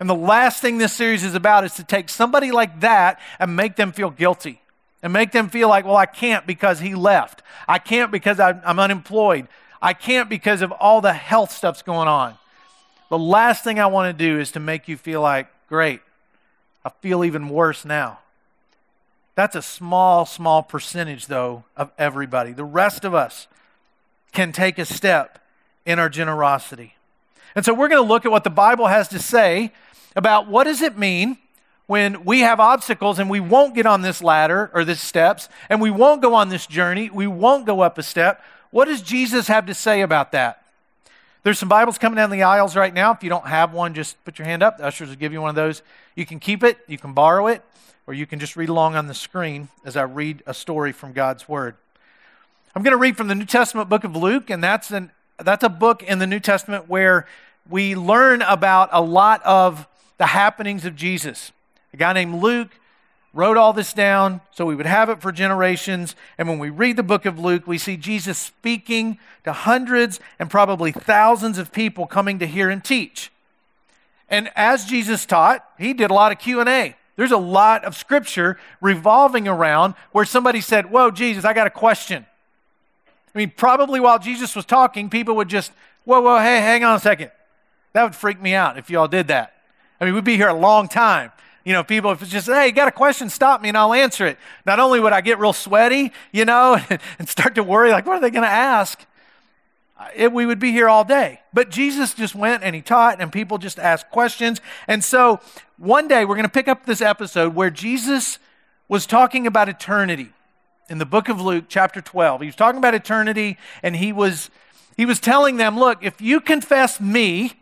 And 0.00 0.08
the 0.08 0.14
last 0.14 0.62
thing 0.62 0.78
this 0.78 0.92
series 0.92 1.24
is 1.24 1.34
about 1.34 1.64
is 1.64 1.74
to 1.74 1.84
take 1.84 2.08
somebody 2.08 2.52
like 2.52 2.80
that 2.80 3.20
and 3.40 3.56
make 3.56 3.74
them 3.74 3.90
feel 3.90 4.10
guilty 4.10 4.60
and 5.02 5.12
make 5.12 5.32
them 5.32 5.48
feel 5.48 5.68
like, 5.68 5.84
well, 5.84 5.96
I 5.96 6.06
can't 6.06 6.46
because 6.46 6.78
he 6.78 6.94
left. 6.94 7.42
I 7.66 7.78
can't 7.78 8.12
because 8.12 8.38
I'm 8.38 8.78
unemployed. 8.78 9.48
I 9.82 9.94
can't 9.94 10.28
because 10.28 10.62
of 10.62 10.70
all 10.72 11.00
the 11.00 11.12
health 11.12 11.50
stuff's 11.50 11.82
going 11.82 12.08
on. 12.08 12.36
The 13.10 13.18
last 13.18 13.64
thing 13.64 13.80
I 13.80 13.86
want 13.86 14.16
to 14.16 14.24
do 14.24 14.38
is 14.38 14.52
to 14.52 14.60
make 14.60 14.86
you 14.86 14.96
feel 14.96 15.20
like, 15.20 15.48
great, 15.68 16.00
I 16.84 16.90
feel 17.00 17.24
even 17.24 17.48
worse 17.48 17.84
now. 17.84 18.20
That's 19.38 19.54
a 19.54 19.62
small, 19.62 20.26
small 20.26 20.64
percentage, 20.64 21.28
though, 21.28 21.62
of 21.76 21.92
everybody. 21.96 22.50
The 22.50 22.64
rest 22.64 23.04
of 23.04 23.14
us 23.14 23.46
can 24.32 24.50
take 24.50 24.80
a 24.80 24.84
step 24.84 25.38
in 25.86 26.00
our 26.00 26.08
generosity. 26.08 26.96
And 27.54 27.64
so 27.64 27.72
we're 27.72 27.86
going 27.86 28.02
to 28.02 28.08
look 28.08 28.26
at 28.26 28.32
what 28.32 28.42
the 28.42 28.50
Bible 28.50 28.88
has 28.88 29.06
to 29.10 29.20
say 29.20 29.72
about 30.16 30.48
what 30.48 30.64
does 30.64 30.82
it 30.82 30.98
mean 30.98 31.38
when 31.86 32.24
we 32.24 32.40
have 32.40 32.58
obstacles 32.58 33.20
and 33.20 33.30
we 33.30 33.38
won't 33.38 33.76
get 33.76 33.86
on 33.86 34.02
this 34.02 34.24
ladder 34.24 34.72
or 34.74 34.84
this 34.84 35.00
steps 35.00 35.48
and 35.68 35.80
we 35.80 35.92
won't 35.92 36.20
go 36.20 36.34
on 36.34 36.48
this 36.48 36.66
journey, 36.66 37.08
we 37.08 37.28
won't 37.28 37.64
go 37.64 37.80
up 37.80 37.96
a 37.96 38.02
step. 38.02 38.42
What 38.72 38.86
does 38.86 39.02
Jesus 39.02 39.46
have 39.46 39.66
to 39.66 39.74
say 39.74 40.00
about 40.00 40.32
that? 40.32 40.64
There's 41.48 41.58
some 41.58 41.70
Bibles 41.70 41.96
coming 41.96 42.16
down 42.16 42.28
the 42.28 42.42
aisles 42.42 42.76
right 42.76 42.92
now. 42.92 43.10
If 43.12 43.22
you 43.22 43.30
don't 43.30 43.46
have 43.46 43.72
one, 43.72 43.94
just 43.94 44.22
put 44.26 44.38
your 44.38 44.44
hand 44.44 44.62
up. 44.62 44.76
The 44.76 44.84
ushers 44.84 45.08
will 45.08 45.16
give 45.16 45.32
you 45.32 45.40
one 45.40 45.48
of 45.48 45.56
those. 45.56 45.80
You 46.14 46.26
can 46.26 46.40
keep 46.40 46.62
it, 46.62 46.76
you 46.86 46.98
can 46.98 47.14
borrow 47.14 47.46
it 47.46 47.62
or 48.06 48.12
you 48.12 48.26
can 48.26 48.38
just 48.38 48.54
read 48.54 48.68
along 48.68 48.96
on 48.96 49.06
the 49.06 49.14
screen 49.14 49.70
as 49.82 49.96
I 49.96 50.02
read 50.02 50.42
a 50.46 50.52
story 50.52 50.92
from 50.92 51.14
God's 51.14 51.48
Word. 51.48 51.76
I'm 52.76 52.82
going 52.82 52.92
to 52.92 52.98
read 52.98 53.16
from 53.16 53.28
the 53.28 53.34
New 53.34 53.46
Testament 53.46 53.88
book 53.88 54.04
of 54.04 54.14
Luke, 54.14 54.50
and 54.50 54.62
that's, 54.62 54.90
an, 54.90 55.10
that's 55.38 55.64
a 55.64 55.70
book 55.70 56.02
in 56.02 56.18
the 56.18 56.26
New 56.26 56.38
Testament 56.38 56.86
where 56.86 57.26
we 57.66 57.96
learn 57.96 58.42
about 58.42 58.90
a 58.92 59.00
lot 59.00 59.42
of 59.42 59.86
the 60.18 60.26
happenings 60.26 60.84
of 60.84 60.96
Jesus. 60.96 61.50
A 61.94 61.96
guy 61.96 62.12
named 62.12 62.42
Luke 62.42 62.78
wrote 63.34 63.56
all 63.56 63.72
this 63.72 63.92
down 63.92 64.40
so 64.50 64.66
we 64.66 64.74
would 64.74 64.86
have 64.86 65.10
it 65.10 65.20
for 65.20 65.32
generations. 65.32 66.16
And 66.38 66.48
when 66.48 66.58
we 66.58 66.70
read 66.70 66.96
the 66.96 67.02
book 67.02 67.26
of 67.26 67.38
Luke, 67.38 67.66
we 67.66 67.78
see 67.78 67.96
Jesus 67.96 68.38
speaking 68.38 69.18
to 69.44 69.52
hundreds 69.52 70.18
and 70.38 70.50
probably 70.50 70.92
thousands 70.92 71.58
of 71.58 71.72
people 71.72 72.06
coming 72.06 72.38
to 72.38 72.46
hear 72.46 72.70
him 72.70 72.80
teach. 72.80 73.30
And 74.28 74.50
as 74.56 74.84
Jesus 74.84 75.24
taught, 75.24 75.64
he 75.78 75.92
did 75.92 76.10
a 76.10 76.14
lot 76.14 76.32
of 76.32 76.38
Q&A. 76.38 76.96
There's 77.16 77.32
a 77.32 77.36
lot 77.36 77.84
of 77.84 77.96
scripture 77.96 78.58
revolving 78.80 79.48
around 79.48 79.94
where 80.12 80.24
somebody 80.24 80.60
said, 80.60 80.90
Whoa, 80.90 81.10
Jesus, 81.10 81.44
I 81.44 81.52
got 81.52 81.66
a 81.66 81.70
question. 81.70 82.26
I 83.34 83.38
mean, 83.38 83.52
probably 83.56 83.98
while 83.98 84.18
Jesus 84.18 84.54
was 84.54 84.64
talking, 84.64 85.10
people 85.10 85.34
would 85.36 85.48
just, 85.48 85.72
Whoa, 86.04 86.20
whoa, 86.20 86.38
hey, 86.38 86.60
hang 86.60 86.84
on 86.84 86.96
a 86.96 87.00
second. 87.00 87.30
That 87.92 88.04
would 88.04 88.14
freak 88.14 88.40
me 88.40 88.54
out 88.54 88.78
if 88.78 88.88
y'all 88.88 89.08
did 89.08 89.28
that. 89.28 89.54
I 90.00 90.04
mean, 90.04 90.14
we'd 90.14 90.24
be 90.24 90.36
here 90.36 90.48
a 90.48 90.54
long 90.54 90.86
time. 90.86 91.32
You 91.68 91.74
know, 91.74 91.84
people, 91.84 92.10
if 92.12 92.22
it's 92.22 92.30
just, 92.30 92.46
hey, 92.46 92.68
you 92.68 92.72
got 92.72 92.88
a 92.88 92.92
question, 92.92 93.28
stop 93.28 93.60
me 93.60 93.68
and 93.68 93.76
I'll 93.76 93.92
answer 93.92 94.26
it. 94.26 94.38
Not 94.64 94.80
only 94.80 95.00
would 95.00 95.12
I 95.12 95.20
get 95.20 95.38
real 95.38 95.52
sweaty, 95.52 96.12
you 96.32 96.46
know, 96.46 96.80
and 97.18 97.28
start 97.28 97.56
to 97.56 97.62
worry, 97.62 97.90
like, 97.90 98.06
what 98.06 98.16
are 98.16 98.20
they 98.22 98.30
going 98.30 98.42
to 98.42 98.48
ask? 98.48 99.04
It, 100.16 100.32
we 100.32 100.46
would 100.46 100.60
be 100.60 100.72
here 100.72 100.88
all 100.88 101.04
day. 101.04 101.42
But 101.52 101.68
Jesus 101.68 102.14
just 102.14 102.34
went 102.34 102.64
and 102.64 102.74
he 102.74 102.80
taught, 102.80 103.20
and 103.20 103.30
people 103.30 103.58
just 103.58 103.78
asked 103.78 104.08
questions. 104.08 104.62
And 104.86 105.04
so 105.04 105.40
one 105.76 106.08
day 106.08 106.24
we're 106.24 106.36
going 106.36 106.46
to 106.46 106.50
pick 106.50 106.68
up 106.68 106.86
this 106.86 107.02
episode 107.02 107.54
where 107.54 107.68
Jesus 107.68 108.38
was 108.88 109.04
talking 109.04 109.46
about 109.46 109.68
eternity 109.68 110.30
in 110.88 110.96
the 110.96 111.04
book 111.04 111.28
of 111.28 111.38
Luke, 111.38 111.66
chapter 111.68 112.00
12. 112.00 112.40
He 112.40 112.46
was 112.46 112.56
talking 112.56 112.78
about 112.78 112.94
eternity, 112.94 113.58
and 113.82 113.94
he 113.94 114.10
was, 114.10 114.48
he 114.96 115.04
was 115.04 115.20
telling 115.20 115.58
them, 115.58 115.78
look, 115.78 116.02
if 116.02 116.18
you 116.18 116.40
confess 116.40 116.98
me, 116.98 117.57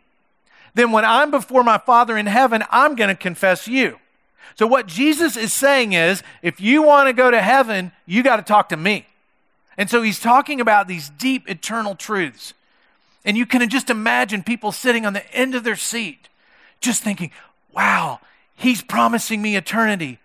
then 0.76 0.92
when 0.92 1.06
I'm 1.06 1.30
before 1.30 1.64
my 1.64 1.78
Father 1.78 2.18
in 2.18 2.26
heaven, 2.26 2.62
I'm 2.71 2.97
going 2.97 3.09
to 3.09 3.14
confess 3.14 3.66
you. 3.66 3.99
So, 4.56 4.66
what 4.66 4.87
Jesus 4.87 5.35
is 5.35 5.52
saying 5.52 5.95
is, 5.95 6.23
if 6.42 6.61
you 6.61 6.83
want 6.83 7.09
to 7.09 7.14
go 7.14 7.30
to 7.30 7.40
heaven, 7.40 7.92
you 8.04 8.23
got 8.23 8.37
to 8.37 8.42
talk 8.42 8.68
to 8.68 8.76
me. 8.76 9.06
And 9.78 9.88
so, 9.88 10.02
he's 10.02 10.21
talking 10.21 10.61
about 10.61 10.87
these 10.87 11.09
deep 11.09 11.49
eternal 11.49 11.95
truths. 11.95 12.52
And 13.25 13.38
you 13.38 13.47
can 13.47 13.66
just 13.71 13.88
imagine 13.88 14.42
people 14.42 14.71
sitting 14.71 15.06
on 15.06 15.14
the 15.14 15.35
end 15.35 15.54
of 15.54 15.64
their 15.64 15.76
seat, 15.76 16.28
just 16.80 17.02
thinking, 17.02 17.30
wow, 17.73 18.21
he's 18.54 18.83
promising 18.83 19.40
me 19.40 19.56
eternity. 19.56 20.18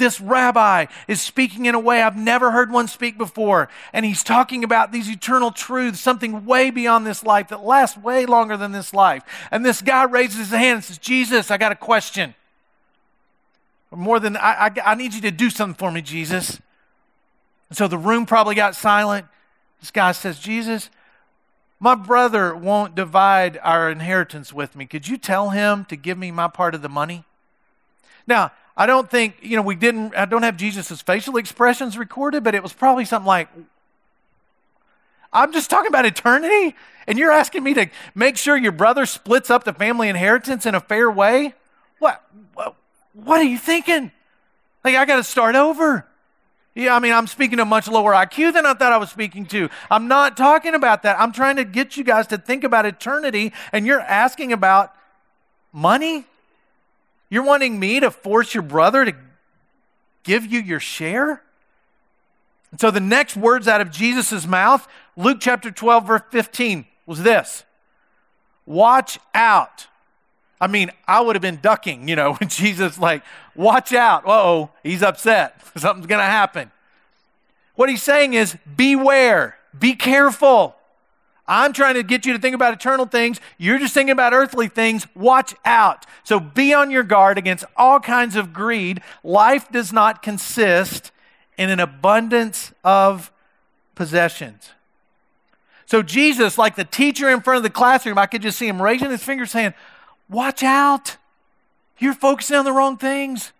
This 0.00 0.18
rabbi 0.18 0.86
is 1.06 1.20
speaking 1.20 1.66
in 1.66 1.74
a 1.74 1.78
way 1.78 2.00
I've 2.00 2.16
never 2.16 2.52
heard 2.52 2.72
one 2.72 2.88
speak 2.88 3.18
before. 3.18 3.68
And 3.92 4.06
he's 4.06 4.24
talking 4.24 4.64
about 4.64 4.92
these 4.92 5.10
eternal 5.10 5.50
truths, 5.50 6.00
something 6.00 6.46
way 6.46 6.70
beyond 6.70 7.06
this 7.06 7.22
life 7.22 7.48
that 7.48 7.62
lasts 7.64 7.98
way 7.98 8.24
longer 8.24 8.56
than 8.56 8.72
this 8.72 8.94
life. 8.94 9.22
And 9.50 9.62
this 9.62 9.82
guy 9.82 10.04
raises 10.04 10.38
his 10.38 10.50
hand 10.52 10.76
and 10.76 10.84
says, 10.84 10.96
Jesus, 10.96 11.50
I 11.50 11.58
got 11.58 11.70
a 11.70 11.76
question. 11.76 12.34
More 13.90 14.18
than, 14.18 14.38
I, 14.38 14.68
I, 14.68 14.70
I 14.86 14.94
need 14.94 15.12
you 15.12 15.20
to 15.20 15.30
do 15.30 15.50
something 15.50 15.76
for 15.76 15.92
me, 15.92 16.00
Jesus. 16.00 16.58
And 17.68 17.76
so 17.76 17.86
the 17.86 17.98
room 17.98 18.24
probably 18.24 18.54
got 18.54 18.74
silent. 18.74 19.26
This 19.80 19.90
guy 19.90 20.12
says, 20.12 20.38
Jesus, 20.38 20.88
my 21.78 21.94
brother 21.94 22.56
won't 22.56 22.94
divide 22.94 23.60
our 23.62 23.90
inheritance 23.90 24.50
with 24.50 24.74
me. 24.74 24.86
Could 24.86 25.08
you 25.08 25.18
tell 25.18 25.50
him 25.50 25.84
to 25.86 25.96
give 25.96 26.16
me 26.16 26.30
my 26.30 26.48
part 26.48 26.74
of 26.74 26.80
the 26.80 26.88
money? 26.88 27.24
Now, 28.26 28.52
I 28.80 28.86
don't 28.86 29.10
think, 29.10 29.36
you 29.42 29.56
know, 29.56 29.62
we 29.62 29.74
didn't, 29.74 30.16
I 30.16 30.24
don't 30.24 30.42
have 30.42 30.56
Jesus' 30.56 31.02
facial 31.02 31.36
expressions 31.36 31.98
recorded, 31.98 32.42
but 32.42 32.54
it 32.54 32.62
was 32.62 32.72
probably 32.72 33.04
something 33.04 33.26
like, 33.26 33.50
I'm 35.34 35.52
just 35.52 35.68
talking 35.68 35.88
about 35.88 36.06
eternity, 36.06 36.74
and 37.06 37.18
you're 37.18 37.30
asking 37.30 37.62
me 37.62 37.74
to 37.74 37.90
make 38.14 38.38
sure 38.38 38.56
your 38.56 38.72
brother 38.72 39.04
splits 39.04 39.50
up 39.50 39.64
the 39.64 39.74
family 39.74 40.08
inheritance 40.08 40.64
in 40.64 40.74
a 40.74 40.80
fair 40.80 41.10
way? 41.10 41.52
What? 41.98 42.24
What, 42.54 42.74
what 43.12 43.38
are 43.38 43.44
you 43.44 43.58
thinking? 43.58 44.12
Like, 44.82 44.94
I 44.96 45.04
got 45.04 45.16
to 45.16 45.24
start 45.24 45.56
over. 45.56 46.06
Yeah, 46.74 46.96
I 46.96 47.00
mean, 47.00 47.12
I'm 47.12 47.26
speaking 47.26 47.58
to 47.58 47.66
much 47.66 47.86
lower 47.86 48.14
IQ 48.14 48.54
than 48.54 48.64
I 48.64 48.72
thought 48.72 48.94
I 48.94 48.96
was 48.96 49.10
speaking 49.10 49.44
to. 49.48 49.68
I'm 49.90 50.08
not 50.08 50.38
talking 50.38 50.74
about 50.74 51.02
that. 51.02 51.20
I'm 51.20 51.32
trying 51.32 51.56
to 51.56 51.64
get 51.64 51.98
you 51.98 52.02
guys 52.02 52.28
to 52.28 52.38
think 52.38 52.64
about 52.64 52.86
eternity, 52.86 53.52
and 53.72 53.86
you're 53.86 54.00
asking 54.00 54.54
about 54.54 54.94
money? 55.70 56.24
You're 57.30 57.44
wanting 57.44 57.78
me 57.78 58.00
to 58.00 58.10
force 58.10 58.52
your 58.52 58.62
brother 58.62 59.04
to 59.04 59.14
give 60.24 60.44
you 60.44 60.60
your 60.60 60.80
share? 60.80 61.42
And 62.70 62.80
so 62.80 62.90
the 62.90 63.00
next 63.00 63.36
words 63.36 63.66
out 63.66 63.80
of 63.80 63.90
Jesus' 63.90 64.46
mouth, 64.46 64.86
Luke 65.16 65.38
chapter 65.40 65.70
12, 65.70 66.06
verse 66.06 66.22
15, 66.30 66.84
was 67.06 67.22
this 67.22 67.64
Watch 68.66 69.18
out. 69.34 69.86
I 70.60 70.66
mean, 70.66 70.90
I 71.08 71.20
would 71.20 71.36
have 71.36 71.42
been 71.42 71.60
ducking, 71.62 72.08
you 72.08 72.16
know, 72.16 72.34
when 72.38 72.48
Jesus, 72.48 72.98
like, 72.98 73.22
watch 73.54 73.92
out. 73.92 74.24
oh, 74.26 74.70
he's 74.82 75.02
upset. 75.02 75.60
Something's 75.76 76.06
going 76.06 76.20
to 76.20 76.24
happen. 76.24 76.70
What 77.76 77.88
he's 77.88 78.02
saying 78.02 78.34
is, 78.34 78.56
beware, 78.76 79.56
be 79.78 79.94
careful. 79.94 80.76
I'm 81.50 81.72
trying 81.72 81.94
to 81.94 82.04
get 82.04 82.24
you 82.24 82.32
to 82.32 82.38
think 82.38 82.54
about 82.54 82.74
eternal 82.74 83.06
things. 83.06 83.40
You're 83.58 83.80
just 83.80 83.92
thinking 83.92 84.12
about 84.12 84.32
earthly 84.32 84.68
things. 84.68 85.04
Watch 85.16 85.52
out. 85.64 86.06
So 86.22 86.38
be 86.38 86.72
on 86.72 86.92
your 86.92 87.02
guard 87.02 87.38
against 87.38 87.64
all 87.76 87.98
kinds 87.98 88.36
of 88.36 88.52
greed. 88.52 89.02
Life 89.24 89.68
does 89.72 89.92
not 89.92 90.22
consist 90.22 91.10
in 91.58 91.68
an 91.68 91.80
abundance 91.80 92.72
of 92.84 93.32
possessions. 93.96 94.70
So 95.86 96.02
Jesus, 96.02 96.56
like 96.56 96.76
the 96.76 96.84
teacher 96.84 97.28
in 97.28 97.40
front 97.40 97.56
of 97.56 97.62
the 97.64 97.70
classroom, 97.70 98.16
I 98.16 98.26
could 98.26 98.42
just 98.42 98.56
see 98.56 98.68
him 98.68 98.80
raising 98.80 99.10
his 99.10 99.24
finger 99.24 99.44
saying, 99.44 99.74
Watch 100.28 100.62
out. 100.62 101.16
You're 101.98 102.14
focusing 102.14 102.58
on 102.58 102.64
the 102.64 102.70
wrong 102.72 102.96
things. 102.96 103.52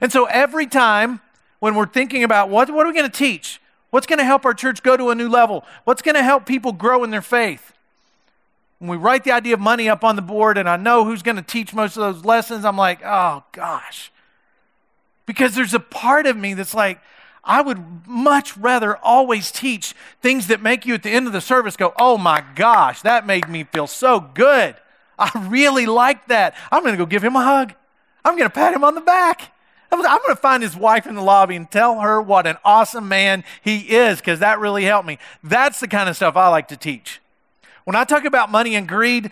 And 0.00 0.10
so 0.10 0.24
every 0.24 0.66
time 0.66 1.20
when 1.58 1.74
we're 1.74 1.86
thinking 1.86 2.24
about 2.24 2.48
what, 2.48 2.70
what 2.70 2.86
are 2.86 2.88
we 2.88 2.94
going 2.94 3.10
to 3.10 3.16
teach? 3.16 3.60
What's 3.90 4.06
going 4.06 4.18
to 4.18 4.24
help 4.24 4.44
our 4.44 4.54
church 4.54 4.82
go 4.82 4.96
to 4.96 5.10
a 5.10 5.14
new 5.14 5.28
level? 5.28 5.64
What's 5.84 6.02
going 6.02 6.14
to 6.14 6.22
help 6.22 6.46
people 6.46 6.72
grow 6.72 7.04
in 7.04 7.10
their 7.10 7.22
faith? 7.22 7.72
When 8.78 8.88
we 8.88 8.96
write 8.96 9.24
the 9.24 9.32
idea 9.32 9.54
of 9.54 9.60
money 9.60 9.88
up 9.88 10.04
on 10.04 10.16
the 10.16 10.22
board 10.22 10.56
and 10.56 10.68
I 10.68 10.76
know 10.76 11.04
who's 11.04 11.22
going 11.22 11.36
to 11.36 11.42
teach 11.42 11.74
most 11.74 11.96
of 11.96 12.02
those 12.02 12.24
lessons, 12.24 12.64
I'm 12.64 12.78
like, 12.78 13.00
oh 13.04 13.44
gosh. 13.52 14.10
Because 15.26 15.54
there's 15.54 15.74
a 15.74 15.80
part 15.80 16.26
of 16.26 16.36
me 16.36 16.54
that's 16.54 16.74
like, 16.74 17.00
I 17.44 17.62
would 17.62 18.06
much 18.06 18.56
rather 18.56 18.96
always 18.96 19.50
teach 19.50 19.94
things 20.20 20.46
that 20.48 20.62
make 20.62 20.86
you 20.86 20.94
at 20.94 21.02
the 21.02 21.10
end 21.10 21.26
of 21.26 21.32
the 21.32 21.40
service 21.40 21.76
go, 21.76 21.92
oh 21.98 22.16
my 22.16 22.44
gosh, 22.54 23.02
that 23.02 23.26
made 23.26 23.48
me 23.48 23.64
feel 23.64 23.86
so 23.86 24.20
good. 24.20 24.76
I 25.18 25.30
really 25.48 25.86
like 25.86 26.28
that. 26.28 26.54
I'm 26.70 26.82
going 26.82 26.94
to 26.94 26.98
go 26.98 27.06
give 27.06 27.24
him 27.24 27.36
a 27.36 27.44
hug. 27.44 27.74
I'm 28.24 28.36
going 28.36 28.48
to 28.48 28.54
pat 28.54 28.74
him 28.74 28.84
on 28.84 28.94
the 28.94 29.00
back. 29.00 29.52
I'm 29.92 29.98
going 30.00 30.28
to 30.28 30.36
find 30.36 30.62
his 30.62 30.76
wife 30.76 31.06
in 31.06 31.14
the 31.14 31.22
lobby 31.22 31.56
and 31.56 31.70
tell 31.70 32.00
her 32.00 32.22
what 32.22 32.46
an 32.46 32.56
awesome 32.64 33.08
man 33.08 33.44
he 33.62 33.78
is 33.96 34.18
because 34.18 34.38
that 34.38 34.60
really 34.60 34.84
helped 34.84 35.06
me. 35.06 35.18
That's 35.42 35.80
the 35.80 35.88
kind 35.88 36.08
of 36.08 36.16
stuff 36.16 36.36
I 36.36 36.48
like 36.48 36.68
to 36.68 36.76
teach. 36.76 37.20
When 37.84 37.96
I 37.96 38.04
talk 38.04 38.24
about 38.24 38.50
money 38.50 38.76
and 38.76 38.86
greed, 38.86 39.30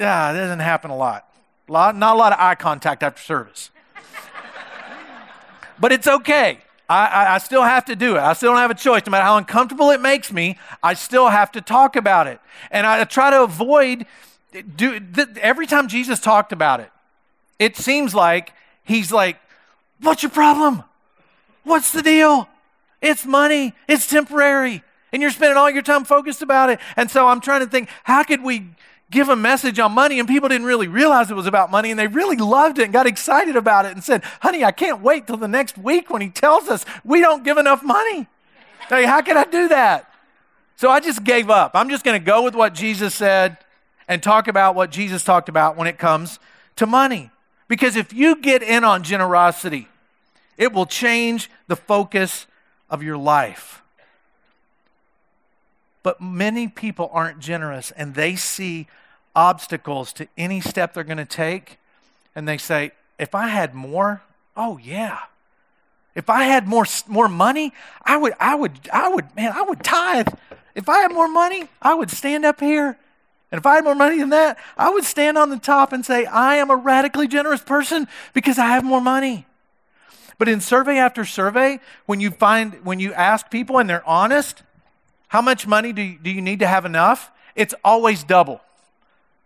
ah, 0.00 0.32
that 0.32 0.34
doesn't 0.34 0.58
happen 0.60 0.90
a 0.90 0.96
lot. 0.96 1.28
a 1.68 1.72
lot. 1.72 1.96
Not 1.96 2.16
a 2.16 2.18
lot 2.18 2.32
of 2.32 2.40
eye 2.40 2.54
contact 2.56 3.02
after 3.02 3.22
service. 3.22 3.70
but 5.78 5.92
it's 5.92 6.06
okay. 6.06 6.58
I, 6.88 7.06
I, 7.06 7.34
I, 7.34 7.38
still 7.38 7.62
have 7.62 7.84
to 7.84 7.94
do 7.94 8.16
it. 8.16 8.20
I 8.20 8.32
still 8.32 8.50
don't 8.50 8.58
have 8.58 8.70
a 8.70 8.74
choice. 8.74 9.02
No 9.04 9.10
matter 9.10 9.24
how 9.24 9.36
uncomfortable 9.36 9.90
it 9.90 10.00
makes 10.00 10.32
me, 10.32 10.58
I 10.82 10.94
still 10.94 11.28
have 11.28 11.52
to 11.52 11.60
talk 11.60 11.96
about 11.96 12.26
it. 12.26 12.40
And 12.70 12.86
I 12.86 13.04
try 13.04 13.30
to 13.30 13.42
avoid, 13.42 14.06
do, 14.74 14.98
th- 14.98 15.28
every 15.40 15.66
time 15.66 15.88
Jesus 15.88 16.18
talked 16.18 16.50
about 16.50 16.80
it, 16.80 16.90
it 17.58 17.76
seems 17.76 18.14
like 18.14 18.54
he's 18.82 19.12
like 19.12 19.38
What's 20.00 20.22
your 20.22 20.30
problem? 20.30 20.84
What's 21.64 21.92
the 21.92 22.02
deal? 22.02 22.48
It's 23.00 23.24
money, 23.24 23.74
it's 23.86 24.08
temporary, 24.08 24.82
and 25.12 25.22
you're 25.22 25.30
spending 25.30 25.56
all 25.56 25.70
your 25.70 25.82
time 25.82 26.04
focused 26.04 26.42
about 26.42 26.70
it. 26.70 26.80
And 26.96 27.10
so 27.10 27.28
I'm 27.28 27.40
trying 27.40 27.60
to 27.60 27.66
think 27.66 27.88
how 28.04 28.24
could 28.24 28.42
we 28.42 28.66
give 29.10 29.28
a 29.28 29.36
message 29.36 29.78
on 29.78 29.92
money 29.92 30.18
and 30.18 30.28
people 30.28 30.48
didn't 30.48 30.66
really 30.66 30.88
realize 30.88 31.30
it 31.30 31.34
was 31.34 31.46
about 31.46 31.70
money 31.70 31.90
and 31.90 31.98
they 31.98 32.06
really 32.06 32.36
loved 32.36 32.78
it 32.78 32.84
and 32.84 32.92
got 32.92 33.06
excited 33.06 33.56
about 33.56 33.86
it 33.86 33.92
and 33.92 34.04
said, 34.04 34.22
Honey, 34.40 34.64
I 34.64 34.72
can't 34.72 35.00
wait 35.00 35.26
till 35.26 35.36
the 35.36 35.48
next 35.48 35.78
week 35.78 36.10
when 36.10 36.20
he 36.20 36.28
tells 36.28 36.68
us 36.68 36.84
we 37.04 37.20
don't 37.20 37.44
give 37.44 37.56
enough 37.56 37.82
money. 37.82 38.26
Hey, 38.88 39.04
how 39.04 39.22
can 39.22 39.36
I 39.36 39.44
do 39.44 39.68
that? 39.68 40.12
So 40.76 40.90
I 40.90 41.00
just 41.00 41.24
gave 41.24 41.50
up. 41.50 41.72
I'm 41.74 41.88
just 41.88 42.04
going 42.04 42.20
to 42.20 42.24
go 42.24 42.42
with 42.42 42.54
what 42.54 42.74
Jesus 42.74 43.14
said 43.14 43.58
and 44.06 44.22
talk 44.22 44.48
about 44.48 44.74
what 44.74 44.90
Jesus 44.90 45.24
talked 45.24 45.48
about 45.48 45.76
when 45.76 45.86
it 45.86 45.98
comes 45.98 46.38
to 46.76 46.86
money. 46.86 47.30
Because 47.68 47.96
if 47.96 48.12
you 48.12 48.36
get 48.36 48.62
in 48.62 48.82
on 48.82 49.02
generosity, 49.02 49.88
it 50.56 50.72
will 50.72 50.86
change 50.86 51.50
the 51.68 51.76
focus 51.76 52.46
of 52.90 53.02
your 53.02 53.18
life. 53.18 53.82
But 56.02 56.20
many 56.20 56.68
people 56.68 57.10
aren't 57.12 57.38
generous 57.38 57.90
and 57.90 58.14
they 58.14 58.34
see 58.34 58.88
obstacles 59.36 60.12
to 60.14 60.26
any 60.36 60.60
step 60.60 60.94
they're 60.94 61.04
going 61.04 61.18
to 61.18 61.24
take 61.24 61.78
and 62.34 62.48
they 62.48 62.58
say, 62.58 62.92
if 63.18 63.34
I 63.34 63.48
had 63.48 63.74
more, 63.74 64.22
oh 64.56 64.78
yeah. 64.78 65.18
If 66.14 66.30
I 66.30 66.44
had 66.44 66.66
more 66.66 66.86
more 67.06 67.28
money, 67.28 67.72
I 68.02 68.16
would 68.16 68.34
I 68.40 68.54
would 68.56 68.72
I 68.92 69.08
would 69.08 69.36
man, 69.36 69.52
I 69.52 69.62
would 69.62 69.84
tithe. 69.84 70.28
If 70.74 70.88
I 70.88 70.98
had 70.98 71.12
more 71.12 71.28
money, 71.28 71.68
I 71.80 71.94
would 71.94 72.10
stand 72.10 72.44
up 72.44 72.58
here 72.58 72.98
and 73.50 73.58
if 73.58 73.64
I 73.64 73.76
had 73.76 73.84
more 73.84 73.94
money 73.94 74.18
than 74.18 74.30
that, 74.30 74.58
I 74.76 74.90
would 74.90 75.04
stand 75.04 75.38
on 75.38 75.48
the 75.48 75.58
top 75.58 75.92
and 75.92 76.04
say, 76.04 76.26
I 76.26 76.56
am 76.56 76.70
a 76.70 76.76
radically 76.76 77.28
generous 77.28 77.62
person 77.62 78.06
because 78.34 78.58
I 78.58 78.66
have 78.66 78.84
more 78.84 79.00
money. 79.00 79.46
But 80.36 80.48
in 80.48 80.60
survey 80.60 80.98
after 80.98 81.24
survey, 81.24 81.80
when 82.06 82.20
you 82.20 82.30
find, 82.30 82.84
when 82.84 83.00
you 83.00 83.12
ask 83.14 83.50
people 83.50 83.78
and 83.78 83.88
they're 83.88 84.06
honest, 84.06 84.62
how 85.28 85.42
much 85.42 85.66
money 85.66 85.92
do 85.92 86.02
you, 86.02 86.18
do 86.18 86.30
you 86.30 86.42
need 86.42 86.60
to 86.60 86.66
have 86.66 86.84
enough? 86.84 87.30
It's 87.56 87.74
always 87.82 88.22
double. 88.22 88.60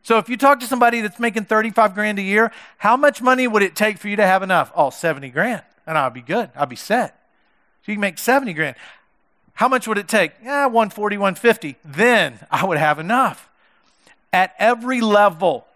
So 0.03 0.19
if 0.19 0.29
you 0.29 0.37
talk 0.37 0.59
to 0.61 0.67
somebody 0.67 1.01
that's 1.01 1.21
making 1.21 1.45
35 1.45 1.95
grand 1.95 2.19
a 2.19 2.23
year, 2.23 2.51
how 2.79 2.97
much 2.97 3.23
money 3.23 3.47
would 3.47 3.63
it 3.63 3.77
take 3.77 3.99
for 3.99 4.09
you 4.09 4.17
to 4.17 4.27
have 4.27 4.43
enough? 4.43 4.73
Oh, 4.75 4.91
70 4.91 5.31
grand. 5.31 5.63
And 5.87 5.97
I'll 5.97 6.11
be 6.11 6.21
good. 6.21 6.51
I'll 6.57 6.67
be 6.67 6.77
set. 6.77 7.11
So 7.85 7.93
you 7.93 7.97
can 7.97 8.01
make 8.01 8.19
70 8.19 8.53
grand. 8.53 8.77
How 9.55 9.69
much 9.69 9.87
would 9.87 9.99
it 9.99 10.09
take? 10.09 10.33
Yeah, 10.43 10.67
140, 10.67 11.17
150. 11.19 11.77
Then 11.85 12.41
I 12.51 12.65
would 12.65 12.79
have 12.79 12.99
enough. 12.99 13.49
At 14.33 14.55
every 14.59 15.01
level, 15.01 15.67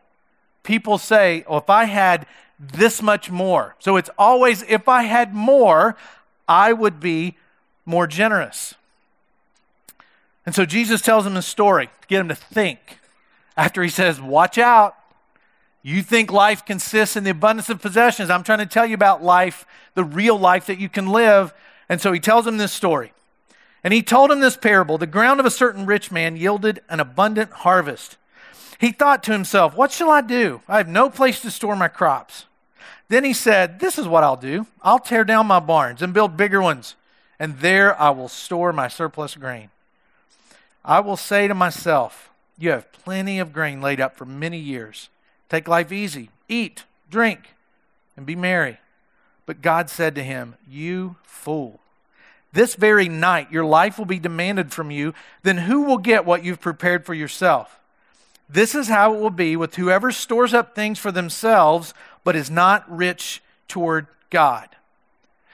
people 0.62 0.98
say, 0.98 1.44
oh, 1.46 1.58
if 1.58 1.68
I 1.68 1.84
had 1.84 2.26
this 2.58 3.02
much 3.02 3.30
more. 3.30 3.76
So 3.78 3.96
it's 3.96 4.10
always, 4.18 4.62
if 4.62 4.88
I 4.88 5.02
had 5.02 5.34
more, 5.34 5.96
I 6.48 6.72
would 6.72 7.00
be 7.00 7.36
more 7.84 8.06
generous. 8.06 8.74
And 10.44 10.54
so 10.54 10.64
Jesus 10.64 11.00
tells 11.00 11.26
him 11.26 11.34
this 11.34 11.46
story 11.46 11.86
to 11.86 12.08
get 12.08 12.20
him 12.20 12.28
to 12.28 12.34
think. 12.34 12.98
After 13.56 13.82
he 13.82 13.88
says, 13.88 14.20
Watch 14.20 14.58
out. 14.58 14.96
You 15.82 16.02
think 16.02 16.32
life 16.32 16.64
consists 16.64 17.14
in 17.14 17.22
the 17.22 17.30
abundance 17.30 17.70
of 17.70 17.80
possessions. 17.80 18.28
I'm 18.28 18.42
trying 18.42 18.58
to 18.58 18.66
tell 18.66 18.86
you 18.86 18.94
about 18.94 19.22
life, 19.22 19.64
the 19.94 20.02
real 20.02 20.36
life 20.36 20.66
that 20.66 20.80
you 20.80 20.88
can 20.88 21.06
live. 21.06 21.54
And 21.88 22.00
so 22.00 22.12
he 22.12 22.18
tells 22.18 22.44
him 22.44 22.56
this 22.56 22.72
story. 22.72 23.12
And 23.84 23.94
he 23.94 24.02
told 24.02 24.32
him 24.32 24.40
this 24.40 24.56
parable 24.56 24.98
The 24.98 25.06
ground 25.06 25.38
of 25.38 25.46
a 25.46 25.50
certain 25.50 25.86
rich 25.86 26.10
man 26.10 26.36
yielded 26.36 26.80
an 26.88 26.98
abundant 27.00 27.52
harvest. 27.52 28.16
He 28.78 28.92
thought 28.92 29.22
to 29.24 29.32
himself, 29.32 29.74
What 29.76 29.92
shall 29.92 30.10
I 30.10 30.20
do? 30.20 30.60
I 30.68 30.78
have 30.78 30.88
no 30.88 31.08
place 31.10 31.40
to 31.42 31.50
store 31.50 31.76
my 31.76 31.88
crops. 31.88 32.46
Then 33.08 33.24
he 33.24 33.32
said, 33.32 33.80
This 33.80 33.98
is 33.98 34.08
what 34.08 34.24
I'll 34.24 34.36
do 34.36 34.66
I'll 34.82 34.98
tear 34.98 35.24
down 35.24 35.46
my 35.46 35.60
barns 35.60 36.02
and 36.02 36.12
build 36.12 36.36
bigger 36.36 36.60
ones, 36.60 36.96
and 37.38 37.58
there 37.58 37.98
I 38.00 38.10
will 38.10 38.28
store 38.28 38.72
my 38.72 38.88
surplus 38.88 39.34
grain. 39.34 39.70
I 40.84 41.00
will 41.00 41.16
say 41.16 41.48
to 41.48 41.54
myself, 41.54 42.30
You 42.58 42.70
have 42.70 42.92
plenty 42.92 43.38
of 43.38 43.52
grain 43.52 43.80
laid 43.80 44.00
up 44.00 44.16
for 44.16 44.24
many 44.24 44.58
years. 44.58 45.08
Take 45.48 45.68
life 45.68 45.92
easy, 45.92 46.30
eat, 46.48 46.84
drink, 47.10 47.54
and 48.16 48.26
be 48.26 48.36
merry. 48.36 48.78
But 49.46 49.62
God 49.62 49.88
said 49.88 50.14
to 50.16 50.22
him, 50.24 50.56
You 50.68 51.16
fool. 51.22 51.80
This 52.52 52.74
very 52.74 53.08
night 53.08 53.52
your 53.52 53.64
life 53.64 53.98
will 53.98 54.06
be 54.06 54.18
demanded 54.18 54.72
from 54.72 54.90
you. 54.90 55.14
Then 55.42 55.58
who 55.58 55.82
will 55.82 55.98
get 55.98 56.24
what 56.24 56.44
you've 56.44 56.60
prepared 56.60 57.04
for 57.04 57.14
yourself? 57.14 57.78
This 58.48 58.74
is 58.74 58.88
how 58.88 59.14
it 59.14 59.20
will 59.20 59.30
be 59.30 59.56
with 59.56 59.76
whoever 59.76 60.12
stores 60.12 60.54
up 60.54 60.74
things 60.74 60.98
for 60.98 61.10
themselves, 61.10 61.94
but 62.24 62.36
is 62.36 62.50
not 62.50 62.88
rich 62.90 63.42
toward 63.68 64.06
God. 64.30 64.68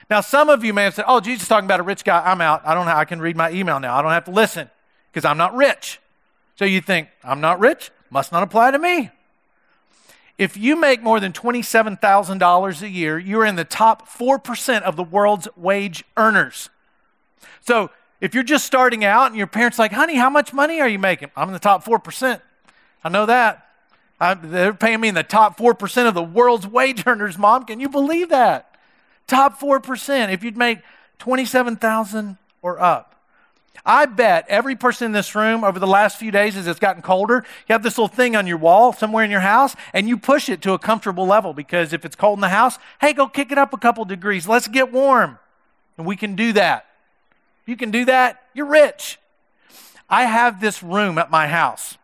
Now, 0.09 0.21
some 0.21 0.49
of 0.49 0.63
you 0.63 0.73
may 0.73 0.83
have 0.83 0.93
said, 0.93 1.05
Oh, 1.07 1.19
Jesus 1.19 1.47
talking 1.47 1.65
about 1.65 1.79
a 1.79 1.83
rich 1.83 2.03
guy. 2.03 2.21
I'm 2.23 2.41
out. 2.41 2.61
I 2.65 2.73
don't 2.73 2.85
know. 2.85 2.93
I 2.93 3.05
can 3.05 3.19
read 3.19 3.35
my 3.35 3.51
email 3.51 3.79
now. 3.79 3.95
I 3.95 4.01
don't 4.01 4.11
have 4.11 4.25
to 4.25 4.31
listen 4.31 4.69
because 5.11 5.25
I'm 5.25 5.37
not 5.37 5.55
rich. 5.55 5.99
So 6.55 6.65
you 6.65 6.81
think, 6.81 7.09
I'm 7.23 7.41
not 7.41 7.59
rich? 7.59 7.91
Must 8.09 8.31
not 8.31 8.43
apply 8.43 8.71
to 8.71 8.79
me. 8.79 9.09
If 10.37 10.57
you 10.57 10.75
make 10.75 11.01
more 11.01 11.19
than 11.19 11.31
$27,000 11.31 12.81
a 12.81 12.89
year, 12.89 13.17
you're 13.19 13.45
in 13.45 13.55
the 13.55 13.65
top 13.65 14.07
4% 14.07 14.81
of 14.81 14.95
the 14.95 15.03
world's 15.03 15.47
wage 15.55 16.03
earners. 16.17 16.69
So 17.61 17.91
if 18.19 18.33
you're 18.33 18.43
just 18.43 18.65
starting 18.65 19.03
out 19.03 19.27
and 19.27 19.35
your 19.35 19.47
parents 19.47 19.77
like, 19.77 19.91
honey, 19.91 20.15
how 20.15 20.29
much 20.29 20.53
money 20.53 20.79
are 20.79 20.87
you 20.87 20.99
making? 20.99 21.29
I'm 21.35 21.49
in 21.49 21.53
the 21.53 21.59
top 21.59 21.83
4%. 21.83 22.41
I 23.03 23.09
know 23.09 23.25
that. 23.25 23.67
I, 24.19 24.35
they're 24.35 24.73
paying 24.73 25.01
me 25.01 25.09
in 25.09 25.15
the 25.15 25.23
top 25.23 25.57
4% 25.57 26.07
of 26.07 26.13
the 26.13 26.23
world's 26.23 26.65
wage 26.65 27.05
earners, 27.05 27.37
mom. 27.37 27.65
Can 27.65 27.79
you 27.79 27.89
believe 27.89 28.29
that? 28.29 28.75
Top 29.27 29.59
4%. 29.59 30.31
If 30.31 30.43
you'd 30.43 30.57
make 30.57 30.79
27,000 31.19 32.37
or 32.61 32.79
up. 32.79 33.13
I 33.85 34.05
bet 34.05 34.45
every 34.47 34.75
person 34.75 35.07
in 35.07 35.11
this 35.11 35.35
room 35.35 35.63
over 35.63 35.77
the 35.77 35.87
last 35.87 36.17
few 36.17 36.31
days, 36.31 36.55
as 36.55 36.67
it's 36.67 36.79
gotten 36.79 37.01
colder, 37.01 37.43
you 37.67 37.73
have 37.73 37.83
this 37.83 37.97
little 37.97 38.07
thing 38.07 38.35
on 38.35 38.47
your 38.47 38.57
wall 38.57 38.93
somewhere 38.93 39.25
in 39.25 39.31
your 39.31 39.41
house, 39.41 39.75
and 39.93 40.07
you 40.07 40.17
push 40.17 40.47
it 40.47 40.61
to 40.61 40.71
a 40.71 40.79
comfortable 40.79 41.25
level 41.25 41.53
because 41.53 41.91
if 41.91 42.05
it's 42.05 42.15
cold 42.15 42.37
in 42.37 42.41
the 42.41 42.49
house, 42.49 42.79
hey, 43.01 43.11
go 43.11 43.27
kick 43.27 43.51
it 43.51 43.57
up 43.57 43.73
a 43.73 43.77
couple 43.77 44.05
degrees. 44.05 44.47
Let's 44.47 44.69
get 44.69 44.91
warm. 44.93 45.37
And 45.97 46.07
we 46.07 46.15
can 46.15 46.35
do 46.35 46.53
that. 46.53 46.85
If 47.63 47.69
you 47.69 47.75
can 47.75 47.91
do 47.91 48.05
that, 48.05 48.41
you're 48.53 48.65
rich. 48.65 49.19
I 50.09 50.25
have 50.25 50.61
this 50.61 50.81
room 50.81 51.17
at 51.17 51.29
my 51.29 51.47
house. 51.47 51.97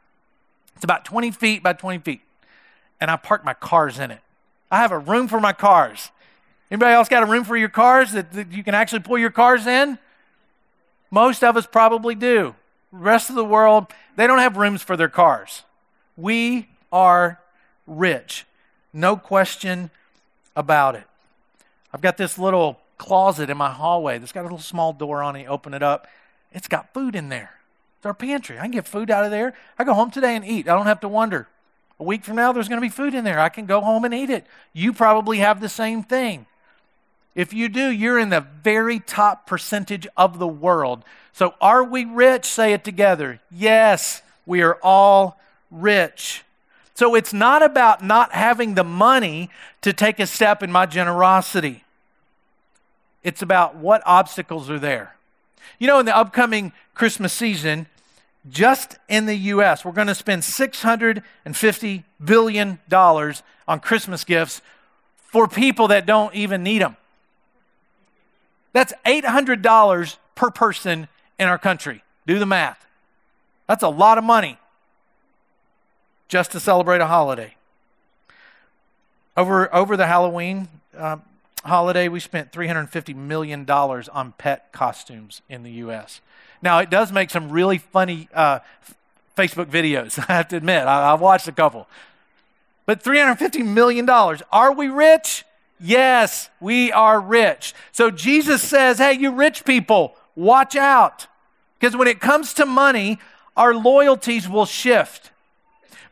It's 0.79 0.85
about 0.85 1.03
20 1.03 1.31
feet 1.31 1.61
by 1.61 1.73
20 1.73 1.99
feet. 1.99 2.21
And 3.01 3.11
I 3.11 3.17
park 3.17 3.43
my 3.43 3.53
cars 3.53 3.99
in 3.99 4.11
it. 4.11 4.21
I 4.71 4.77
have 4.77 4.93
a 4.93 4.97
room 4.97 5.27
for 5.27 5.41
my 5.41 5.51
cars. 5.51 6.09
Anybody 6.71 6.93
else 6.93 7.09
got 7.09 7.21
a 7.21 7.25
room 7.25 7.43
for 7.43 7.57
your 7.57 7.67
cars 7.67 8.13
that, 8.13 8.31
that 8.31 8.53
you 8.53 8.63
can 8.63 8.73
actually 8.73 9.01
pull 9.01 9.17
your 9.17 9.29
cars 9.29 9.67
in? 9.67 9.97
Most 11.11 11.43
of 11.43 11.57
us 11.57 11.67
probably 11.67 12.15
do. 12.15 12.55
The 12.93 12.97
rest 12.97 13.29
of 13.29 13.35
the 13.35 13.43
world, 13.43 13.87
they 14.15 14.25
don't 14.25 14.39
have 14.39 14.55
rooms 14.55 14.81
for 14.81 14.95
their 14.95 15.09
cars. 15.09 15.63
We 16.15 16.69
are 16.93 17.41
rich. 17.85 18.45
No 18.93 19.17
question 19.17 19.89
about 20.55 20.95
it. 20.95 21.03
I've 21.93 21.99
got 21.99 22.15
this 22.15 22.39
little 22.39 22.79
closet 22.97 23.49
in 23.49 23.57
my 23.57 23.69
hallway 23.69 24.17
that's 24.17 24.31
got 24.31 24.41
a 24.41 24.43
little 24.43 24.59
small 24.59 24.93
door 24.93 25.21
on 25.21 25.35
it. 25.35 25.45
open 25.47 25.73
it 25.73 25.83
up. 25.83 26.07
It's 26.53 26.69
got 26.69 26.93
food 26.93 27.17
in 27.17 27.27
there. 27.27 27.58
It's 27.99 28.05
our 28.05 28.13
pantry. 28.13 28.57
I 28.57 28.61
can 28.61 28.71
get 28.71 28.87
food 28.87 29.11
out 29.11 29.25
of 29.25 29.31
there. 29.31 29.53
I 29.77 29.83
go 29.83 29.93
home 29.93 30.09
today 30.09 30.37
and 30.37 30.45
eat. 30.45 30.69
I 30.69 30.73
don't 30.73 30.85
have 30.85 31.01
to 31.01 31.09
wonder. 31.09 31.49
A 31.99 32.03
week 32.03 32.23
from 32.23 32.37
now, 32.37 32.53
there's 32.53 32.69
going 32.69 32.79
to 32.79 32.85
be 32.85 32.87
food 32.87 33.13
in 33.13 33.25
there. 33.25 33.41
I 33.41 33.49
can 33.49 33.65
go 33.65 33.81
home 33.81 34.05
and 34.05 34.13
eat 34.13 34.29
it. 34.29 34.47
You 34.71 34.93
probably 34.93 35.39
have 35.39 35.59
the 35.59 35.67
same 35.67 36.01
thing. 36.01 36.45
If 37.35 37.51
you 37.51 37.67
do, 37.67 37.89
you're 37.89 38.17
in 38.17 38.29
the 38.29 38.39
very 38.63 39.01
top 39.01 39.45
percentage 39.45 40.07
of 40.15 40.39
the 40.39 40.47
world. 40.47 41.03
So, 41.33 41.55
are 41.59 41.83
we 41.83 42.05
rich? 42.05 42.45
Say 42.45 42.71
it 42.71 42.85
together. 42.85 43.41
Yes, 43.51 44.21
we 44.45 44.61
are 44.61 44.77
all 44.81 45.37
rich. 45.69 46.45
So, 46.95 47.15
it's 47.15 47.33
not 47.33 47.61
about 47.61 48.01
not 48.01 48.31
having 48.31 48.75
the 48.75 48.85
money 48.85 49.49
to 49.81 49.91
take 49.91 50.21
a 50.21 50.25
step 50.25 50.63
in 50.63 50.71
my 50.71 50.85
generosity. 50.85 51.83
It's 53.25 53.41
about 53.41 53.75
what 53.75 54.01
obstacles 54.05 54.69
are 54.69 54.79
there. 54.79 55.15
You 55.77 55.87
know, 55.87 55.99
in 55.99 56.05
the 56.05 56.15
upcoming 56.15 56.71
Christmas 56.93 57.33
season, 57.33 57.87
just 58.49 58.97
in 59.07 59.25
the 59.25 59.35
U.S., 59.35 59.83
we're 59.83 59.91
going 59.91 60.07
to 60.07 60.15
spend 60.15 60.41
$650 60.43 62.03
billion 62.23 62.79
on 62.91 63.79
Christmas 63.79 64.23
gifts 64.23 64.61
for 65.17 65.47
people 65.47 65.89
that 65.89 66.05
don't 66.05 66.33
even 66.33 66.63
need 66.63 66.81
them. 66.81 66.95
That's 68.73 68.93
$800 69.05 70.17
per 70.35 70.51
person 70.51 71.07
in 71.37 71.47
our 71.47 71.57
country. 71.57 72.03
Do 72.25 72.39
the 72.39 72.45
math. 72.45 72.85
That's 73.67 73.83
a 73.83 73.89
lot 73.89 74.17
of 74.17 74.23
money 74.23 74.57
just 76.27 76.51
to 76.51 76.59
celebrate 76.59 77.01
a 77.01 77.07
holiday. 77.07 77.55
Over, 79.35 79.73
over 79.73 79.97
the 79.97 80.07
Halloween 80.07 80.67
um, 80.97 81.21
holiday, 81.63 82.07
we 82.07 82.19
spent 82.19 82.51
$350 82.51 83.15
million 83.15 83.69
on 83.69 84.33
pet 84.37 84.71
costumes 84.71 85.41
in 85.49 85.63
the 85.63 85.71
U.S. 85.71 86.21
Now, 86.61 86.79
it 86.79 86.89
does 86.89 87.11
make 87.11 87.29
some 87.29 87.49
really 87.49 87.77
funny 87.77 88.29
uh, 88.33 88.59
Facebook 89.37 89.67
videos, 89.67 90.19
I 90.29 90.33
have 90.33 90.47
to 90.49 90.57
admit. 90.57 90.85
I, 90.85 91.13
I've 91.13 91.21
watched 91.21 91.47
a 91.47 91.51
couple. 91.51 91.87
But 92.85 93.03
$350 93.03 93.65
million. 93.65 94.09
Are 94.09 94.73
we 94.73 94.87
rich? 94.87 95.45
Yes, 95.79 96.49
we 96.59 96.91
are 96.91 97.21
rich. 97.21 97.73
So 97.91 98.11
Jesus 98.11 98.61
says, 98.61 98.97
hey, 98.97 99.13
you 99.13 99.31
rich 99.31 99.63
people, 99.63 100.15
watch 100.35 100.75
out. 100.75 101.27
Because 101.79 101.95
when 101.95 102.07
it 102.07 102.19
comes 102.19 102.53
to 102.55 102.65
money, 102.65 103.19
our 103.55 103.73
loyalties 103.73 104.49
will 104.49 104.65
shift. 104.65 105.31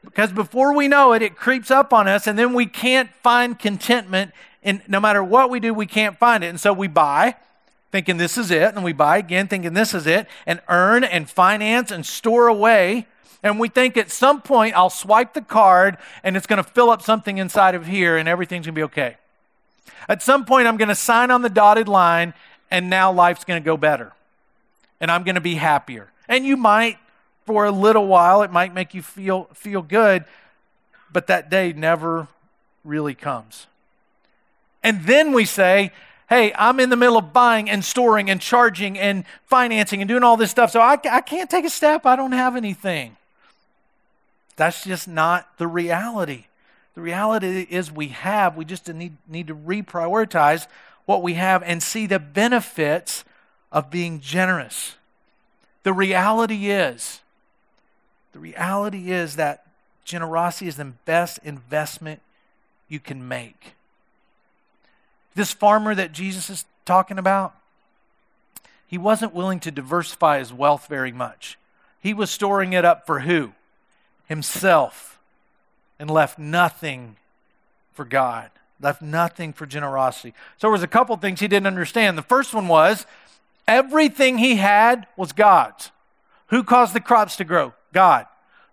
Because 0.03 0.31
before 0.31 0.73
we 0.73 0.87
know 0.87 1.11
it, 1.11 1.21
it 1.21 1.35
creeps 1.35 1.69
up 1.69 1.91
on 1.91 2.07
us, 2.07 2.27
and 2.27 2.39
then 2.39 2.53
we 2.53 2.65
can't 2.65 3.09
find 3.21 3.59
contentment. 3.59 4.31
And 4.67 4.81
no 4.87 4.99
matter 4.99 5.23
what 5.23 5.49
we 5.49 5.61
do, 5.61 5.73
we 5.73 5.85
can't 5.85 6.19
find 6.19 6.43
it. 6.43 6.47
And 6.47 6.59
so 6.59 6.73
we 6.73 6.89
buy, 6.89 7.35
thinking 7.89 8.17
this 8.17 8.37
is 8.37 8.51
it, 8.51 8.75
and 8.75 8.83
we 8.83 8.91
buy 8.91 9.17
again, 9.17 9.47
thinking 9.47 9.73
this 9.73 9.93
is 9.93 10.05
it, 10.05 10.27
and 10.45 10.59
earn 10.67 11.05
and 11.05 11.29
finance 11.29 11.89
and 11.89 12.05
store 12.05 12.47
away. 12.47 13.07
And 13.41 13.61
we 13.61 13.69
think 13.69 13.95
at 13.95 14.11
some 14.11 14.41
point 14.41 14.75
I'll 14.75 14.89
swipe 14.89 15.33
the 15.33 15.41
card 15.41 15.97
and 16.21 16.35
it's 16.35 16.47
going 16.47 16.61
to 16.61 16.69
fill 16.69 16.89
up 16.89 17.01
something 17.01 17.37
inside 17.37 17.75
of 17.75 17.85
here 17.85 18.17
and 18.17 18.27
everything's 18.27 18.65
going 18.65 18.75
to 18.75 18.79
be 18.79 18.83
okay. 18.83 19.15
At 20.09 20.21
some 20.21 20.43
point, 20.43 20.67
I'm 20.67 20.75
going 20.75 20.89
to 20.89 20.95
sign 20.95 21.31
on 21.31 21.41
the 21.41 21.49
dotted 21.49 21.87
line, 21.87 22.33
and 22.69 22.89
now 22.89 23.11
life's 23.11 23.45
going 23.45 23.61
to 23.61 23.65
go 23.65 23.77
better. 23.77 24.11
And 24.99 25.09
I'm 25.09 25.23
going 25.23 25.35
to 25.35 25.41
be 25.41 25.55
happier. 25.55 26.11
And 26.27 26.45
you 26.45 26.57
might, 26.57 26.97
for 27.45 27.65
a 27.65 27.71
little 27.71 28.07
while, 28.07 28.41
it 28.41 28.51
might 28.51 28.73
make 28.73 28.93
you 28.93 29.01
feel, 29.01 29.45
feel 29.53 29.81
good, 29.81 30.25
but 31.11 31.27
that 31.27 31.49
day 31.49 31.73
never 31.73 32.27
really 32.83 33.15
comes. 33.15 33.67
And 34.83 35.03
then 35.05 35.33
we 35.33 35.45
say, 35.45 35.91
hey, 36.29 36.53
I'm 36.57 36.79
in 36.79 36.89
the 36.89 36.95
middle 36.95 37.17
of 37.17 37.33
buying 37.33 37.69
and 37.69 37.83
storing 37.83 38.29
and 38.29 38.41
charging 38.41 38.97
and 38.97 39.23
financing 39.45 40.01
and 40.01 40.09
doing 40.09 40.23
all 40.23 40.37
this 40.37 40.51
stuff, 40.51 40.71
so 40.71 40.81
I, 40.81 40.97
I 41.09 41.21
can't 41.21 41.49
take 41.49 41.65
a 41.65 41.69
step. 41.69 42.05
I 42.05 42.15
don't 42.15 42.33
have 42.33 42.55
anything. 42.55 43.15
That's 44.57 44.83
just 44.83 45.07
not 45.07 45.57
the 45.57 45.67
reality. 45.67 46.45
The 46.95 47.01
reality 47.01 47.67
is 47.69 47.91
we 47.91 48.07
have, 48.09 48.57
we 48.57 48.65
just 48.65 48.91
need, 48.91 49.15
need 49.27 49.47
to 49.47 49.55
reprioritize 49.55 50.67
what 51.05 51.21
we 51.21 51.35
have 51.35 51.63
and 51.63 51.81
see 51.81 52.07
the 52.07 52.19
benefits 52.19 53.23
of 53.71 53.91
being 53.91 54.19
generous. 54.19 54.95
The 55.83 55.93
reality 55.93 56.69
is, 56.69 57.21
the 58.33 58.39
reality 58.39 59.11
is 59.11 59.35
that 59.35 59.65
generosity 60.03 60.67
is 60.67 60.75
the 60.75 60.85
best 61.05 61.39
investment 61.43 62.21
you 62.89 62.99
can 62.99 63.27
make. 63.27 63.73
This 65.37 65.53
farmer 65.53 65.93
that 65.93 66.13
Jesus 66.13 66.49
is 66.49 66.65
talking 66.83 67.19
about, 67.19 67.55
he 68.87 68.97
wasn't 68.97 69.35
willing 69.35 69.59
to 69.59 69.69
diversify 69.69 70.39
his 70.39 70.51
wealth 70.51 70.87
very 70.87 71.11
much. 71.11 71.59
He 71.99 72.11
was 72.11 72.31
storing 72.31 72.73
it 72.73 72.83
up 72.83 73.05
for 73.05 73.19
who? 73.19 73.51
Himself 74.25 75.19
and 75.99 76.09
left 76.09 76.39
nothing 76.39 77.17
for 77.93 78.03
God. 78.03 78.49
left 78.81 78.99
nothing 78.99 79.53
for 79.53 79.67
generosity. 79.67 80.33
So 80.57 80.67
there 80.67 80.71
was 80.71 80.81
a 80.81 80.87
couple 80.87 81.15
things 81.17 81.39
he 81.39 81.47
didn't 81.47 81.67
understand. 81.67 82.17
The 82.17 82.23
first 82.23 82.55
one 82.55 82.67
was 82.67 83.05
everything 83.67 84.39
he 84.39 84.55
had 84.55 85.05
was 85.15 85.33
God's. 85.33 85.91
Who 86.47 86.63
caused 86.63 86.95
the 86.95 86.99
crops 86.99 87.35
to 87.35 87.43
grow? 87.43 87.73
God. 87.93 88.25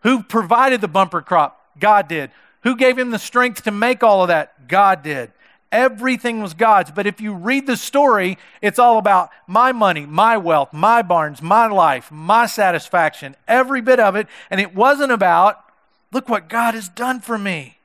Who 0.02 0.22
provided 0.22 0.80
the 0.80 0.88
bumper 0.88 1.20
crop? 1.20 1.60
God 1.78 2.08
did. 2.08 2.30
Who 2.62 2.74
gave 2.74 2.98
him 2.98 3.10
the 3.10 3.18
strength 3.18 3.64
to 3.64 3.70
make 3.70 4.02
all 4.02 4.22
of 4.22 4.28
that? 4.28 4.66
God 4.66 5.02
did. 5.02 5.30
Everything 5.74 6.40
was 6.40 6.54
God's. 6.54 6.92
But 6.92 7.04
if 7.04 7.20
you 7.20 7.34
read 7.34 7.66
the 7.66 7.76
story, 7.76 8.38
it's 8.62 8.78
all 8.78 8.96
about 8.96 9.30
my 9.48 9.72
money, 9.72 10.06
my 10.06 10.36
wealth, 10.36 10.72
my 10.72 11.02
barns, 11.02 11.42
my 11.42 11.66
life, 11.66 12.12
my 12.12 12.46
satisfaction, 12.46 13.34
every 13.48 13.80
bit 13.80 13.98
of 13.98 14.14
it. 14.14 14.28
And 14.50 14.60
it 14.60 14.72
wasn't 14.72 15.10
about, 15.10 15.64
look 16.12 16.28
what 16.28 16.48
God 16.48 16.74
has 16.74 16.88
done 16.88 17.20
for 17.20 17.36
me. 17.36 17.78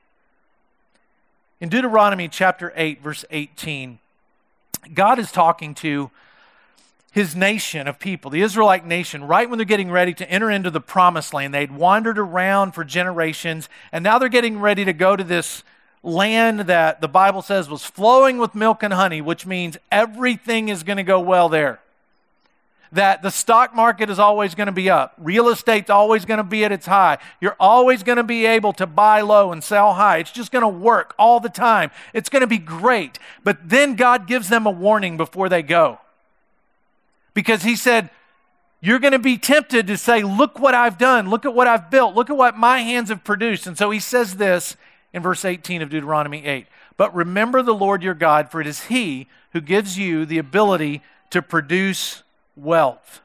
In 1.60 1.68
Deuteronomy 1.68 2.28
chapter 2.28 2.72
8, 2.76 3.02
verse 3.02 3.24
18, 3.32 3.98
God 4.94 5.18
is 5.18 5.32
talking 5.32 5.74
to 5.74 6.12
his 7.10 7.34
nation 7.34 7.88
of 7.88 7.98
people, 7.98 8.30
the 8.30 8.42
Israelite 8.42 8.86
nation, 8.86 9.24
right 9.24 9.50
when 9.50 9.58
they're 9.58 9.64
getting 9.64 9.90
ready 9.90 10.14
to 10.14 10.30
enter 10.30 10.48
into 10.48 10.70
the 10.70 10.80
promised 10.80 11.34
land. 11.34 11.52
They'd 11.52 11.72
wandered 11.72 12.20
around 12.20 12.70
for 12.70 12.84
generations, 12.84 13.68
and 13.90 14.04
now 14.04 14.20
they're 14.20 14.28
getting 14.28 14.60
ready 14.60 14.84
to 14.84 14.92
go 14.92 15.16
to 15.16 15.24
this 15.24 15.64
land 16.02 16.60
that 16.60 17.00
the 17.00 17.08
Bible 17.08 17.42
says 17.42 17.68
was 17.68 17.84
flowing 17.84 18.38
with 18.38 18.54
milk 18.54 18.82
and 18.82 18.92
honey, 18.92 19.20
which 19.20 19.46
means 19.46 19.76
everything 19.92 20.68
is 20.68 20.82
going 20.82 20.96
to 20.96 21.02
go 21.02 21.20
well 21.20 21.48
there. 21.48 21.80
That 22.92 23.22
the 23.22 23.30
stock 23.30 23.74
market 23.74 24.10
is 24.10 24.18
always 24.18 24.56
going 24.56 24.66
to 24.66 24.72
be 24.72 24.90
up. 24.90 25.14
Real 25.16 25.48
estate's 25.48 25.90
always 25.90 26.24
going 26.24 26.38
to 26.38 26.44
be 26.44 26.64
at 26.64 26.72
its 26.72 26.86
high. 26.86 27.18
You're 27.40 27.56
always 27.60 28.02
going 28.02 28.16
to 28.16 28.24
be 28.24 28.46
able 28.46 28.72
to 28.74 28.86
buy 28.86 29.20
low 29.20 29.52
and 29.52 29.62
sell 29.62 29.94
high. 29.94 30.18
It's 30.18 30.32
just 30.32 30.50
going 30.50 30.62
to 30.62 30.68
work 30.68 31.14
all 31.16 31.38
the 31.38 31.48
time. 31.48 31.92
It's 32.12 32.28
going 32.28 32.40
to 32.40 32.48
be 32.48 32.58
great. 32.58 33.20
But 33.44 33.58
then 33.68 33.94
God 33.94 34.26
gives 34.26 34.48
them 34.48 34.66
a 34.66 34.70
warning 34.70 35.16
before 35.16 35.48
they 35.48 35.62
go 35.62 36.00
because 37.32 37.62
he 37.62 37.76
said, 37.76 38.10
You're 38.80 38.98
going 38.98 39.12
to 39.12 39.20
be 39.20 39.38
tempted 39.38 39.86
to 39.86 39.96
say, 39.96 40.24
Look 40.24 40.58
what 40.58 40.74
I've 40.74 40.98
done. 40.98 41.30
Look 41.30 41.46
at 41.46 41.54
what 41.54 41.68
I've 41.68 41.90
built. 41.90 42.16
Look 42.16 42.28
at 42.28 42.36
what 42.36 42.56
my 42.56 42.80
hands 42.80 43.10
have 43.10 43.22
produced. 43.22 43.68
And 43.68 43.78
so 43.78 43.90
he 43.90 44.00
says 44.00 44.36
this 44.36 44.76
in 45.12 45.22
verse 45.22 45.44
18 45.44 45.82
of 45.82 45.90
Deuteronomy 45.90 46.44
8. 46.44 46.66
But 46.96 47.14
remember 47.14 47.62
the 47.62 47.74
Lord 47.74 48.02
your 48.02 48.14
God, 48.14 48.50
for 48.50 48.60
it 48.60 48.66
is 48.66 48.84
he 48.84 49.26
who 49.52 49.60
gives 49.60 49.98
you 49.98 50.24
the 50.24 50.38
ability 50.38 51.02
to 51.30 51.42
produce 51.42 52.22
wealth. 52.56 53.20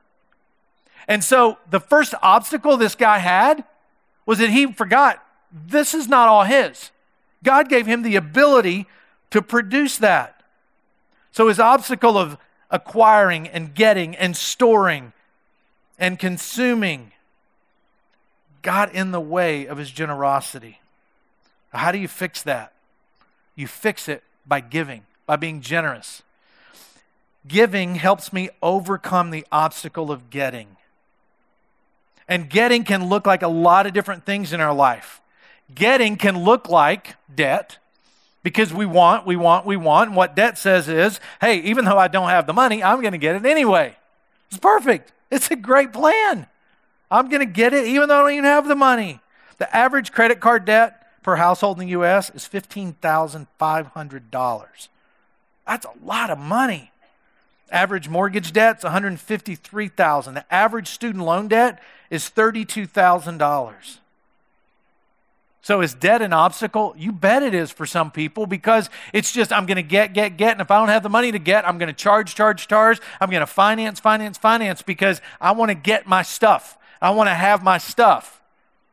And 1.08 1.24
so 1.24 1.58
the 1.70 1.80
first 1.80 2.14
obstacle 2.22 2.78
this 2.78 2.96
guy 2.96 3.20
had 3.20 3.64
was 4.26 4.40
that 4.40 4.50
he 4.50 4.72
forgot 4.72 5.24
this 5.52 5.94
is 5.94 6.08
not 6.08 6.28
all 6.28 6.44
his. 6.44 6.92
God 7.44 7.70
gave 7.70 7.86
him 7.86 8.02
the 8.02 8.16
ability 8.16 8.88
to 9.30 9.42
produce 9.42 9.98
that. 10.00 10.42
So 11.32 11.48
his 11.48 11.60
obstacle 11.60 12.18
of 12.18 12.38
acquiring 12.72 13.48
and 13.48 13.74
getting 13.74 14.16
and 14.16 14.36
storing 14.36 15.14
and 16.00 16.18
consuming 16.18 17.12
got 18.62 18.94
in 18.94 19.12
the 19.12 19.22
way 19.22 19.68
of 19.68 19.78
his 19.78 19.92
generosity. 19.92 20.80
How 21.76 21.92
do 21.92 21.98
you 21.98 22.08
fix 22.08 22.44
that? 22.44 22.74
You 23.56 23.68
fix 23.68 24.08
it 24.10 24.24
by 24.46 24.60
giving, 24.60 25.04
by 25.26 25.36
being 25.36 25.62
generous. 25.62 26.24
Giving 27.48 27.96
helps 27.96 28.34
me 28.34 28.50
overcome 28.62 29.30
the 29.30 29.46
obstacle 29.52 30.12
of 30.12 30.30
getting. 30.30 30.68
And 32.28 32.50
getting 32.50 32.84
can 32.84 33.08
look 33.08 33.28
like 33.28 33.44
a 33.44 33.48
lot 33.48 33.86
of 33.86 33.94
different 33.94 34.26
things 34.26 34.52
in 34.52 34.60
our 34.60 34.74
life. 34.74 35.22
Getting 35.74 36.16
can 36.18 36.44
look 36.44 36.70
like 36.70 37.16
debt 37.34 37.78
because 38.44 38.74
we 38.74 38.86
want, 38.86 39.26
we 39.26 39.36
want, 39.36 39.66
we 39.66 39.78
want. 39.78 40.10
And 40.10 40.18
what 40.18 40.36
debt 40.36 40.58
says 40.58 40.88
is, 40.88 41.20
hey, 41.42 41.60
even 41.62 41.86
though 41.86 41.98
I 41.98 42.08
don't 42.08 42.30
have 42.30 42.48
the 42.48 42.54
money, 42.54 42.84
I'm 42.84 43.02
going 43.02 43.14
to 43.14 43.18
get 43.18 43.36
it 43.36 43.46
anyway. 43.46 43.96
It's 44.50 44.60
perfect. 44.60 45.12
It's 45.32 45.50
a 45.52 45.56
great 45.56 45.94
plan. 45.94 46.48
I'm 47.10 47.30
going 47.30 47.40
to 47.40 47.52
get 47.52 47.74
it 47.74 47.86
even 47.86 48.10
though 48.10 48.18
I 48.18 48.22
don't 48.22 48.32
even 48.34 48.46
have 48.46 48.68
the 48.68 48.76
money. 48.76 49.20
The 49.58 49.76
average 49.76 50.12
credit 50.12 50.40
card 50.40 50.66
debt 50.66 51.05
per 51.26 51.36
household 51.38 51.82
in 51.82 51.88
the 51.88 51.92
U.S. 51.94 52.30
is 52.36 52.48
$15,500. 52.48 54.88
That's 55.66 55.86
a 55.88 55.94
lot 56.06 56.30
of 56.30 56.38
money. 56.38 56.92
Average 57.72 58.10
mortgage 58.10 58.54
debt 58.54 58.78
is 58.78 58.84
153,000. 58.84 60.36
The 60.36 60.54
average 60.54 60.88
student 60.88 61.26
loan 61.26 61.48
debt 61.48 61.82
is 62.12 62.30
$32,000. 62.30 63.98
So 65.64 65.82
is 65.82 65.96
debt 65.96 66.22
an 66.22 66.32
obstacle? 66.32 66.94
You 66.96 67.12
bet 67.12 67.42
it 67.42 67.56
is 67.56 67.72
for 67.72 67.88
some 67.88 68.12
people 68.12 68.46
because 68.46 68.92
it's 69.12 69.32
just, 69.32 69.52
I'm 69.52 69.66
going 69.66 69.78
to 69.78 69.82
get, 69.82 70.14
get, 70.14 70.38
get. 70.38 70.52
And 70.52 70.62
if 70.62 70.70
I 70.70 70.78
don't 70.78 70.90
have 70.90 71.02
the 71.02 71.10
money 71.10 71.32
to 71.32 71.40
get, 71.40 71.68
I'm 71.68 71.80
going 71.80 71.88
to 71.88 71.94
charge, 71.94 72.36
charge, 72.36 72.68
charge. 72.68 73.02
I'm 73.20 73.32
going 73.32 73.40
to 73.40 73.48
finance, 73.48 74.00
finance, 74.00 74.38
finance 74.38 74.84
because 74.84 75.22
I 75.42 75.54
want 75.54 75.70
to 75.70 75.76
get 75.76 76.06
my 76.06 76.22
stuff. 76.22 76.78
I 77.02 77.10
want 77.10 77.30
to 77.30 77.34
have 77.34 77.64
my 77.64 77.80
stuff. 77.80 78.44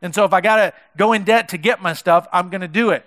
And 0.03 0.15
so 0.15 0.25
if 0.25 0.33
I 0.33 0.41
got 0.41 0.57
to 0.57 0.73
go 0.97 1.13
in 1.13 1.25
debt 1.25 1.49
to 1.51 1.57
get 1.57 1.81
my 1.81 1.95
stuff, 1.95 2.27
I'm 2.33 2.51
going 2.51 2.61
to 2.61 2.69
do 2.69 2.91
it. 2.91 3.07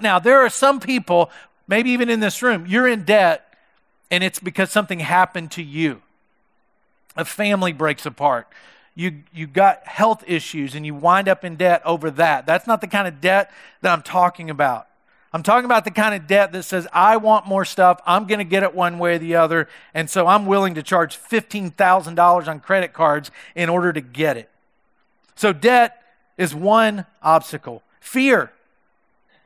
Now, 0.00 0.18
there 0.18 0.40
are 0.40 0.48
some 0.48 0.80
people, 0.80 1.30
maybe 1.68 1.90
even 1.90 2.08
in 2.08 2.20
this 2.20 2.42
room, 2.42 2.66
you're 2.66 2.88
in 2.88 3.04
debt 3.04 3.54
and 4.10 4.24
it's 4.24 4.38
because 4.38 4.70
something 4.70 5.00
happened 5.00 5.52
to 5.52 5.62
you. 5.62 6.02
A 7.16 7.24
family 7.24 7.72
breaks 7.72 8.06
apart 8.06 8.48
you, 8.94 9.22
you 9.32 9.46
got 9.46 9.86
health 9.86 10.24
issues 10.26 10.74
and 10.74 10.84
you 10.84 10.94
wind 10.94 11.28
up 11.28 11.44
in 11.44 11.56
debt 11.56 11.80
over 11.84 12.10
that. 12.12 12.44
That's 12.46 12.66
not 12.66 12.80
the 12.80 12.86
kind 12.86 13.08
of 13.08 13.20
debt 13.20 13.50
that 13.80 13.92
I'm 13.92 14.02
talking 14.02 14.50
about. 14.50 14.88
I'm 15.32 15.42
talking 15.44 15.64
about 15.64 15.84
the 15.84 15.92
kind 15.92 16.14
of 16.14 16.26
debt 16.26 16.52
that 16.52 16.64
says, 16.64 16.88
I 16.92 17.16
want 17.16 17.46
more 17.46 17.64
stuff. 17.64 18.00
I'm 18.04 18.26
going 18.26 18.40
to 18.40 18.44
get 18.44 18.64
it 18.64 18.74
one 18.74 18.98
way 18.98 19.14
or 19.14 19.18
the 19.18 19.36
other. 19.36 19.68
And 19.94 20.10
so 20.10 20.26
I'm 20.26 20.44
willing 20.44 20.74
to 20.74 20.82
charge 20.82 21.16
$15,000 21.16 22.48
on 22.48 22.60
credit 22.60 22.92
cards 22.92 23.30
in 23.54 23.68
order 23.68 23.92
to 23.92 24.00
get 24.00 24.36
it. 24.36 24.50
So 25.40 25.54
debt 25.54 26.02
is 26.36 26.54
one 26.54 27.06
obstacle. 27.22 27.82
Fear. 27.98 28.52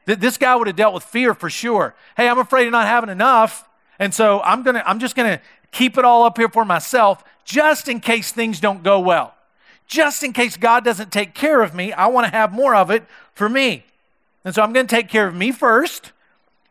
This 0.07 0.37
guy 0.37 0.57
would 0.57 0.66
have 0.66 0.74
dealt 0.74 0.92
with 0.92 1.04
fear 1.04 1.35
for 1.35 1.48
sure. 1.48 1.94
Hey, 2.16 2.28
I'm 2.28 2.40
afraid 2.40 2.66
of 2.66 2.72
not 2.72 2.88
having 2.88 3.11
enough. 3.11 3.68
And 4.00 4.12
so 4.12 4.40
I'm, 4.40 4.64
gonna, 4.64 4.83
I'm 4.85 4.98
just 4.98 5.14
to 5.14 5.40
keep 5.70 5.96
it 5.96 6.04
all 6.04 6.24
up 6.24 6.37
here 6.37 6.48
for 6.48 6.64
myself 6.64 7.22
just 7.44 7.87
in 7.87 8.00
case 8.00 8.33
things 8.33 8.59
don't 8.59 8.83
go 8.83 8.98
well. 8.98 9.37
Just 9.87 10.24
in 10.24 10.33
case 10.33 10.57
God 10.57 10.85
doesn't 10.85 11.12
take 11.12 11.33
care 11.33 11.62
of 11.62 11.76
me, 11.76 11.92
I 11.92 12.09
want 12.09 12.26
to 12.26 12.33
have 12.33 12.52
more 12.52 12.74
of 12.74 12.90
it 12.90 13.04
for 13.33 13.48
me. 13.48 13.85
And 14.44 14.52
so 14.52 14.62
I'm 14.62 14.72
going 14.72 14.88
to 14.88 14.96
take 14.96 15.09
care 15.09 15.28
of 15.28 15.35
me 15.37 15.52
first. 15.52 16.11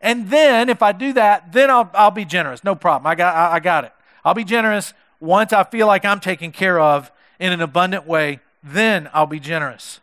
And 0.02 0.28
then 0.28 0.68
if 0.68 0.82
I 0.82 0.92
do 0.92 1.14
that, 1.14 1.50
then 1.50 1.70
I'll, 1.70 1.90
I'll 1.94 2.10
be 2.10 2.26
generous. 2.26 2.62
No 2.62 2.74
problem. 2.74 3.06
I 3.06 3.14
got, 3.14 3.34
I, 3.34 3.54
I 3.54 3.60
got 3.60 3.84
it. 3.84 3.92
I'll 4.22 4.34
be 4.34 4.44
generous 4.44 4.92
once 5.18 5.54
I 5.54 5.64
feel 5.64 5.86
like 5.86 6.04
I'm 6.04 6.20
taken 6.20 6.52
care 6.52 6.78
of 6.78 7.10
in 7.40 7.52
an 7.52 7.62
abundant 7.62 8.06
way. 8.06 8.40
Then 8.64 9.10
I'll 9.12 9.26
be 9.26 9.38
generous. 9.38 10.00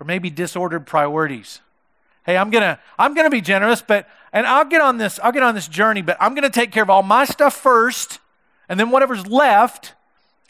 Or 0.00 0.06
maybe 0.06 0.30
disordered 0.30 0.86
priorities. 0.86 1.60
Hey, 2.24 2.36
I'm 2.36 2.50
gonna 2.50 2.78
I'm 2.98 3.14
gonna 3.14 3.30
be 3.30 3.40
generous, 3.40 3.82
but 3.82 4.08
and 4.32 4.46
I'll 4.46 4.64
get 4.64 4.80
on 4.80 4.98
this 4.98 5.18
I'll 5.22 5.32
get 5.32 5.42
on 5.42 5.54
this 5.54 5.66
journey, 5.66 6.02
but 6.02 6.16
I'm 6.20 6.34
gonna 6.34 6.50
take 6.50 6.70
care 6.70 6.82
of 6.82 6.90
all 6.90 7.02
my 7.02 7.24
stuff 7.24 7.56
first, 7.56 8.20
and 8.68 8.78
then 8.78 8.90
whatever's 8.90 9.26
left, 9.26 9.94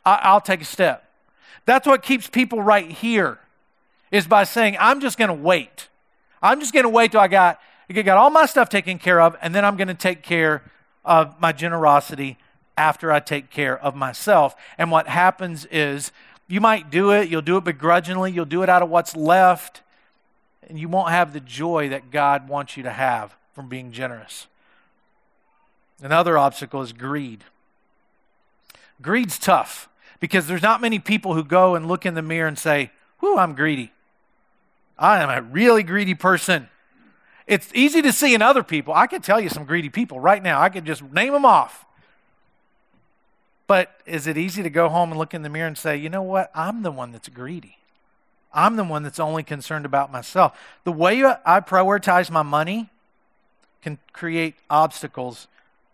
I, 0.05 0.19
I'll 0.23 0.41
take 0.41 0.61
a 0.61 0.67
step. 0.67 1.09
That's 1.67 1.87
what 1.87 2.03
keeps 2.03 2.29
people 2.29 2.63
right 2.63 2.91
here, 2.91 3.39
is 4.11 4.27
by 4.27 4.45
saying, 4.45 4.77
I'm 4.81 5.01
just 5.01 5.19
to 5.29 5.35
wait. 5.35 5.89
I'm 6.43 6.61
just 6.61 6.73
to 6.85 6.89
wait 6.89 7.13
till 7.13 7.21
I 7.21 7.29
got, 7.29 7.61
I 7.91 7.93
got 8.03 8.17
all 8.17 8.31
my 8.31 8.47
stuff 8.47 8.69
taken 8.69 8.99
care 8.99 9.21
of, 9.21 9.37
and 9.43 9.55
then 9.55 9.65
I'm 9.65 9.77
to 9.89 9.95
take 9.95 10.23
care 10.23 10.63
of 11.05 11.39
my 11.41 11.53
generosity 11.53 12.39
after 12.77 13.13
I 13.13 13.21
take 13.21 13.51
care 13.51 13.79
of 13.79 13.95
myself. 13.95 14.57
And 14.79 14.91
what 14.91 15.09
happens 15.09 15.67
is 15.67 16.11
you 16.49 16.61
might 16.61 16.91
do 16.91 17.13
it, 17.13 17.29
you'll 17.29 17.43
do 17.43 17.59
it 17.59 17.65
begrudgingly, 17.65 18.33
you'll 18.33 18.45
do 18.45 18.63
it 18.63 18.69
out 18.69 18.83
of 18.83 18.89
what's 18.89 19.15
left, 19.15 19.83
and 20.69 20.79
you 20.79 20.89
won't 20.89 21.11
have 21.11 21.33
the 21.33 21.41
joy 21.41 21.89
that 21.91 22.11
God 22.11 22.49
wants 22.49 22.77
you 22.77 22.83
to 22.83 22.91
have 22.91 23.37
from 23.53 23.69
being 23.69 23.93
generous. 23.93 24.47
Another 26.01 26.39
obstacle 26.39 26.81
is 26.81 26.93
greed. 26.93 27.45
Greed's 29.03 29.39
tough 29.39 29.89
because 30.21 30.47
there's 30.47 30.63
not 30.63 30.81
many 30.81 30.99
people 30.99 31.35
who 31.35 31.45
go 31.45 31.75
and 31.75 31.87
look 31.87 32.07
in 32.07 32.15
the 32.15 32.23
mirror 32.23 32.49
and 32.49 32.59
say, 32.59 32.91
Whew, 33.21 33.37
I'm 33.37 33.55
greedy. 33.55 33.93
I 34.99 35.21
am 35.21 35.31
a 35.31 35.43
really 35.43 35.83
greedy 35.83 36.15
person. 36.15 36.69
It's 37.47 37.71
easy 37.75 38.03
to 38.03 38.13
see 38.13 38.35
in 38.35 38.43
other 38.43 38.63
people. 38.63 38.95
I 38.95 39.07
could 39.07 39.23
tell 39.23 39.41
you 39.41 39.49
some 39.49 39.65
greedy 39.65 39.89
people 39.89 40.21
right 40.21 40.43
now. 40.43 40.61
I 40.61 40.69
could 40.69 40.85
just 40.85 41.03
name 41.03 41.33
them 41.33 41.45
off. 41.45 41.85
But 43.69 44.01
is 44.07 44.27
it 44.27 44.37
easy 44.37 44.65
to 44.65 44.71
go 44.71 44.89
home 44.89 45.11
and 45.13 45.19
look 45.19 45.35
in 45.35 45.43
the 45.43 45.49
mirror 45.49 45.69
and 45.69 45.79
say, 45.79 45.97
you 45.97 46.09
know 46.09 46.23
what? 46.23 46.51
I'm 46.55 46.83
the 46.83 46.91
one 46.91 47.13
that's 47.13 47.29
greedy. 47.29 47.77
I'm 48.53 48.77
the 48.77 48.83
one 48.83 49.03
that's 49.05 49.21
only 49.21 49.45
concerned 49.45 49.85
about 49.85 50.11
myself. 50.11 50.59
The 50.85 50.91
way 50.91 51.23
I 51.23 51.61
prioritize 51.61 52.31
my 52.31 52.43
money 52.43 52.89
can 53.83 53.99
create 54.13 54.57
obstacles 54.71 55.47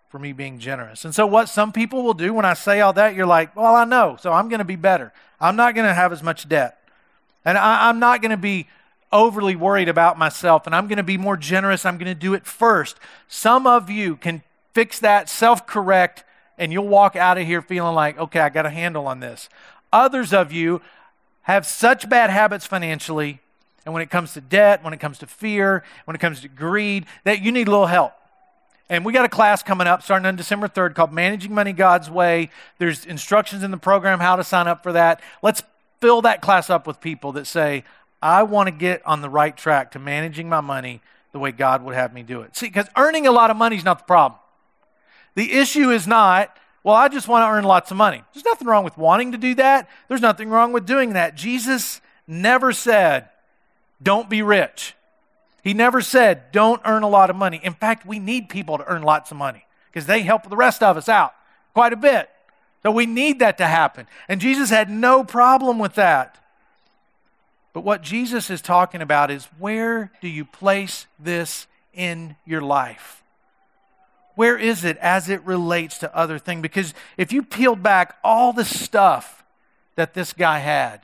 for 0.09 0.21
me 0.21 0.33
being 0.33 0.61
generous. 0.61 1.05
And 1.05 1.13
so, 1.13 1.27
what 1.27 1.49
some 1.49 1.73
people 1.73 2.05
will 2.05 2.15
do 2.15 2.33
when 2.33 2.45
I 2.45 2.55
say 2.55 2.81
all 2.81 2.93
that, 2.93 3.17
you're 3.17 3.27
like, 3.27 3.55
well, 3.57 3.75
I 3.75 3.85
know, 3.85 4.17
so 4.21 4.33
I'm 4.33 4.49
going 4.49 4.61
to 4.61 4.65
be 4.65 4.77
better. 4.77 5.13
I'm 5.41 5.57
not 5.57 5.75
going 5.75 5.87
to 5.87 5.93
have 5.93 6.13
as 6.13 6.23
much 6.23 6.49
debt. 6.49 6.79
And 7.45 7.59
I, 7.59 7.91
am 7.91 7.99
not 7.99 8.23
going 8.23 8.31
to 8.31 8.37
be 8.37 8.69
overly 9.13 9.57
worried 9.57 9.89
about 9.89 10.19
myself 10.19 10.67
and 10.67 10.75
I'm 10.75 10.89
going 10.89 10.97
to 10.97 11.03
be 11.03 11.19
more 11.19 11.37
generous. 11.37 11.85
I'm 11.85 11.99
going 11.99 12.13
to 12.13 12.19
do 12.19 12.35
it 12.35 12.47
first. 12.47 12.99
Some 13.29 13.67
of 13.67 13.91
you 13.91 14.17
can 14.17 14.43
fix 14.73 14.99
that, 15.01 15.29
self 15.29 15.67
correct, 15.67 16.25
and 16.59 16.73
you'll 16.73 16.89
walk 16.89 17.17
out 17.17 17.39
of 17.39 17.47
here 17.47 17.63
feeling 17.63 17.95
like, 17.95 18.19
okay, 18.19 18.41
I 18.41 18.49
got 18.49 18.67
a 18.67 18.71
handle 18.71 19.07
on 19.07 19.21
this. 19.21 19.49
Others 19.93 20.33
of 20.33 20.53
you 20.53 20.81
have 21.43 21.67
such 21.67 22.09
bad 22.09 22.31
habits 22.31 22.67
financially, 22.67 23.41
and 23.85 23.93
when 23.93 24.03
it 24.03 24.11
comes 24.11 24.33
to 24.35 24.41
debt, 24.41 24.83
when 24.83 24.93
it 24.93 25.01
comes 25.01 25.19
to 25.19 25.27
fear, 25.27 25.85
when 26.05 26.15
it 26.15 26.19
comes 26.21 26.41
to 26.41 26.49
greed, 26.49 27.07
that 27.25 27.43
you 27.43 27.53
need 27.53 27.69
a 27.69 27.71
little 27.71 27.87
help. 27.87 28.13
And 28.89 29.05
we 29.05 29.13
got 29.13 29.25
a 29.25 29.31
class 29.31 29.63
coming 29.63 29.87
up 29.87 30.03
starting 30.03 30.27
on 30.27 30.37
December 30.37 30.69
3rd 30.69 30.95
called 30.95 31.13
Managing 31.13 31.55
Money 31.55 31.73
God's 31.73 32.11
Way. 32.11 32.51
There's 32.79 33.07
instructions 33.07 33.63
in 33.63 33.71
the 33.71 33.77
program 33.79 34.21
how 34.21 34.37
to 34.37 34.45
sign 34.45 34.69
up 34.69 34.83
for 34.83 34.93
that. 34.93 35.21
Let's 35.43 35.63
fill 36.01 36.23
that 36.23 36.43
class 36.43 36.69
up 36.69 36.87
with 36.87 37.01
people 37.01 37.33
that 37.33 37.47
say, 37.47 37.85
I 38.21 38.43
want 38.43 38.69
to 38.69 38.73
get 38.73 39.05
on 39.07 39.21
the 39.21 39.31
right 39.31 39.57
track 39.57 39.91
to 39.93 39.99
managing 39.99 40.49
my 40.49 40.61
money 40.61 41.01
the 41.33 41.39
way 41.39 41.51
God 41.51 41.83
would 41.83 41.95
have 41.95 42.15
me 42.15 42.23
do 42.23 42.43
it. 42.43 42.57
See, 42.57 42.67
because 42.67 42.87
earning 42.97 43.27
a 43.27 43.33
lot 43.33 43.51
of 43.51 43.57
money 43.57 43.77
is 43.77 43.85
not 43.85 43.99
the 43.99 44.05
problem. 44.05 44.39
The 45.35 45.53
issue 45.53 45.91
is 45.91 46.07
not, 46.07 46.57
well, 46.83 46.95
I 46.95 47.09
just 47.09 47.29
want 47.29 47.43
to 47.43 47.49
earn 47.57 47.65
lots 47.65 47.91
of 47.91 47.97
money. 47.97 48.23
There's 48.33 48.45
nothing 48.45 48.69
wrong 48.69 48.85
with 48.85 48.99
wanting 48.99 49.33
to 49.33 49.39
do 49.39 49.55
that. 49.57 49.89
There's 50.09 50.21
nothing 50.21 50.49
wrong 50.49 50.73
with 50.73 50.87
doing 50.87 51.15
that. 51.15 51.35
Jesus 51.35 52.01
never 52.27 52.73
said, 52.73 53.29
don't 54.03 54.29
be 54.29 54.43
rich. 54.43 54.95
He 55.63 55.73
never 55.73 56.03
said, 56.03 56.53
don't 56.53 56.83
earn 56.85 57.03
a 57.03 57.09
lot 57.09 57.31
of 57.31 57.37
money. 57.37 57.59
In 57.63 57.73
fact, 57.73 58.07
we 58.07 58.19
need 58.19 58.49
people 58.49 58.79
to 58.79 58.87
earn 58.87 59.03
lots 59.03 59.31
of 59.31 59.37
money 59.39 59.65
because 59.91 60.07
they 60.07 60.23
help 60.23 60.49
the 60.49 60.57
rest 60.57 60.83
of 60.83 60.97
us 60.97 61.09
out 61.09 61.35
quite 61.73 61.93
a 61.93 61.97
bit. 61.97 62.29
So 62.83 62.91
we 62.91 63.07
need 63.07 63.39
that 63.39 63.57
to 63.59 63.67
happen. 63.67 64.07
And 64.29 64.43
Jesus 64.43 64.69
had 64.69 64.91
no 64.91 65.25
problem 65.25 65.79
with 65.79 65.95
that. 65.95 66.39
But 67.73 67.81
what 67.81 68.03
Jesus 68.03 68.51
is 68.51 68.61
talking 68.61 69.01
about 69.01 69.31
is 69.31 69.49
where 69.59 70.13
do 70.21 70.29
you 70.29 70.45
place 70.45 71.07
this 71.19 71.67
in 71.95 72.37
your 72.45 72.61
life? 72.61 73.24
Where 74.35 74.59
is 74.59 74.85
it 74.85 74.97
as 74.99 75.29
it 75.29 75.43
relates 75.45 75.99
to 75.99 76.17
other 76.17 76.39
things? 76.39 76.63
Because 76.63 76.95
if 77.17 77.33
you 77.33 77.43
peeled 77.43 77.83
back 77.83 78.17
all 78.25 78.53
the 78.53 78.65
stuff 78.65 79.45
that 79.95 80.15
this 80.15 80.33
guy 80.33 80.59
had, 80.59 81.01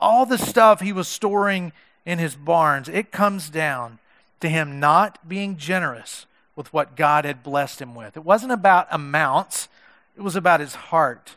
all 0.00 0.26
the 0.26 0.38
stuff 0.38 0.80
he 0.80 0.92
was 0.92 1.08
storing 1.08 1.72
in 2.04 2.18
his 2.18 2.34
barns, 2.34 2.88
it 2.88 3.12
comes 3.12 3.48
down 3.48 3.98
to 4.40 4.48
him 4.48 4.80
not 4.80 5.28
being 5.28 5.56
generous 5.56 6.26
with 6.54 6.72
what 6.72 6.96
God 6.96 7.24
had 7.24 7.42
blessed 7.42 7.80
him 7.80 7.94
with. 7.94 8.16
It 8.16 8.24
wasn't 8.24 8.52
about 8.52 8.88
amounts, 8.90 9.68
it 10.16 10.22
was 10.22 10.36
about 10.36 10.60
his 10.60 10.74
heart. 10.74 11.36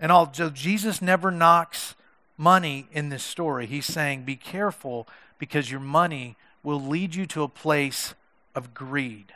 And 0.00 0.10
although 0.10 0.50
Jesus 0.50 1.02
never 1.02 1.30
knocks 1.30 1.94
money 2.36 2.86
in 2.92 3.10
this 3.10 3.22
story, 3.22 3.66
he's 3.66 3.86
saying, 3.86 4.22
be 4.22 4.36
careful 4.36 5.06
because 5.38 5.70
your 5.70 5.80
money 5.80 6.36
will 6.62 6.80
lead 6.80 7.14
you 7.14 7.26
to 7.26 7.42
a 7.42 7.48
place 7.48 8.14
of 8.54 8.74
greed. 8.74 9.34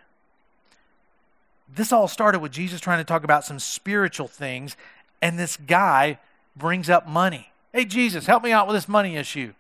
This 1.72 1.92
all 1.92 2.08
started 2.08 2.40
with 2.40 2.52
Jesus 2.52 2.80
trying 2.80 2.98
to 2.98 3.04
talk 3.04 3.24
about 3.24 3.44
some 3.44 3.58
spiritual 3.58 4.28
things, 4.28 4.76
and 5.22 5.38
this 5.38 5.56
guy 5.56 6.18
brings 6.56 6.90
up 6.90 7.08
money. 7.08 7.50
Hey, 7.72 7.84
Jesus, 7.84 8.26
help 8.26 8.42
me 8.42 8.52
out 8.52 8.66
with 8.66 8.76
this 8.76 8.88
money 8.88 9.16
issue. 9.16 9.52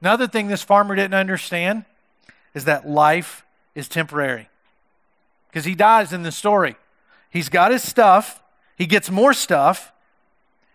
Another 0.00 0.26
thing 0.26 0.46
this 0.46 0.62
farmer 0.62 0.94
didn't 0.94 1.14
understand 1.14 1.84
is 2.54 2.64
that 2.64 2.88
life 2.88 3.44
is 3.74 3.88
temporary. 3.88 4.48
Because 5.48 5.64
he 5.64 5.74
dies 5.74 6.12
in 6.12 6.22
the 6.22 6.32
story. 6.32 6.76
He's 7.30 7.48
got 7.48 7.70
his 7.70 7.82
stuff, 7.82 8.42
he 8.76 8.86
gets 8.86 9.10
more 9.10 9.32
stuff. 9.32 9.92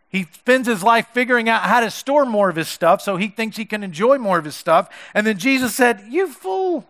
He 0.09 0.27
spends 0.33 0.67
his 0.67 0.83
life 0.83 1.07
figuring 1.13 1.47
out 1.47 1.61
how 1.61 1.79
to 1.79 1.89
store 1.89 2.25
more 2.25 2.49
of 2.49 2.57
his 2.57 2.67
stuff 2.67 3.01
so 3.01 3.15
he 3.15 3.29
thinks 3.29 3.55
he 3.55 3.63
can 3.63 3.81
enjoy 3.81 4.17
more 4.17 4.37
of 4.37 4.43
his 4.43 4.57
stuff. 4.57 4.89
And 5.13 5.25
then 5.25 5.37
Jesus 5.37 5.73
said, 5.73 6.03
You 6.09 6.27
fool, 6.27 6.85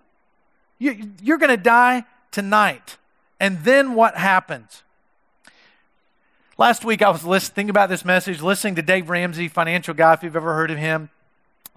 you, 0.80 1.12
you're 1.22 1.38
going 1.38 1.52
to 1.52 1.58
die 1.58 2.04
tonight. 2.32 2.98
And 3.42 3.64
then 3.64 3.96
what 3.96 4.16
happens? 4.16 4.84
Last 6.58 6.86
week 6.86 7.02
I 7.02 7.10
was 7.10 7.26
listening, 7.26 7.56
thinking 7.56 7.70
about 7.72 7.90
this 7.90 8.06
message, 8.06 8.42
listening 8.42 8.76
to 8.76 8.84
Dave 8.84 9.10
Ramsey, 9.10 9.50
financial 9.50 9.94
guy, 9.94 10.14
if 10.14 10.24
you've 10.24 10.36
ever 10.36 10.54
heard 10.54 10.72
of 10.72 10.78
him 10.78 11.10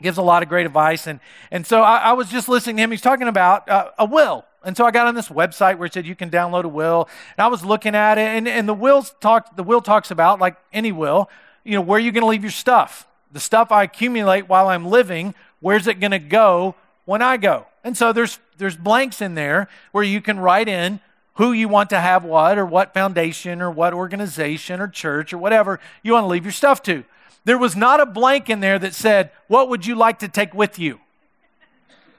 gives 0.03 0.19
a 0.19 0.23
lot 0.23 0.43
of 0.43 0.49
great 0.49 0.67
advice. 0.67 1.07
And, 1.07 1.21
and 1.51 1.67
so 1.67 1.83
I, 1.83 1.97
I 1.97 2.13
was 2.13 2.29
just 2.29 2.49
listening 2.49 2.77
to 2.77 2.83
him. 2.83 2.91
He's 2.91 3.01
talking 3.01 3.29
about 3.29 3.69
uh, 3.69 3.91
a 3.99 4.05
will. 4.05 4.45
And 4.65 4.77
so 4.77 4.85
I 4.85 4.91
got 4.91 5.07
on 5.07 5.15
this 5.15 5.29
website 5.29 5.79
where 5.79 5.87
it 5.87 5.95
said 5.95 6.07
you 6.07 6.17
can 6.17 6.31
download 6.31 6.65
a 6.65 6.69
will. 6.69 7.09
And 7.37 7.45
I 7.45 7.49
was 7.49 7.65
looking 7.65 7.95
at 7.95 8.19
it, 8.19 8.23
and, 8.23 8.49
and 8.49 8.69
the, 8.69 8.75
wills 8.75 9.15
talk, 9.21 9.57
the 9.57 9.63
will 9.63 9.81
talks 9.81 10.11
about, 10.11 10.41
like 10.41 10.57
any 10.73 10.91
will, 10.91 11.31
you 11.65 11.75
know, 11.75 11.81
where 11.81 11.97
are 11.97 12.01
you're 12.01 12.13
going 12.13 12.23
to 12.23 12.29
leave 12.29 12.43
your 12.43 12.51
stuff. 12.51 13.07
The 13.33 13.41
stuff 13.41 13.71
I 13.71 13.85
accumulate 13.85 14.49
while 14.49 14.69
I'm 14.69 14.87
living, 14.87 15.35
where's 15.61 15.87
it 15.87 16.01
going 16.01 16.11
to 16.11 16.19
go 16.19 16.75
when 17.05 17.23
I 17.23 17.37
go? 17.37 17.67
And 17.83 17.97
so 17.97 18.13
there's, 18.13 18.39
there's 18.59 18.77
blanks 18.77 19.21
in 19.21 19.35
there 19.35 19.69
where 19.93 20.05
you 20.05 20.21
can 20.21 20.41
write 20.41 20.69
in 20.69 21.01
who 21.35 21.53
you 21.53 21.69
want 21.69 21.91
to 21.91 22.01
have 22.01 22.25
what, 22.25 22.59
or 22.59 22.67
what 22.67 22.95
foundation, 22.95 23.61
or 23.61 23.71
what 23.71 23.93
organization, 23.93 24.81
or 24.81 24.89
church, 24.89 25.33
or 25.33 25.39
whatever 25.39 25.81
you 26.03 26.13
want 26.13 26.25
to 26.25 26.29
leave 26.29 26.45
your 26.45 26.53
stuff 26.53 26.83
to. 26.85 27.05
There 27.45 27.59
was 27.59 27.77
not 27.77 28.01
a 28.01 28.07
blank 28.07 28.49
in 28.49 28.61
there 28.61 28.79
that 28.79 28.95
said, 28.95 29.31
What 29.49 29.69
would 29.69 29.87
you 29.87 29.95
like 29.95 30.21
to 30.21 30.29
take 30.29 30.55
with 30.55 30.79
you? 30.79 31.01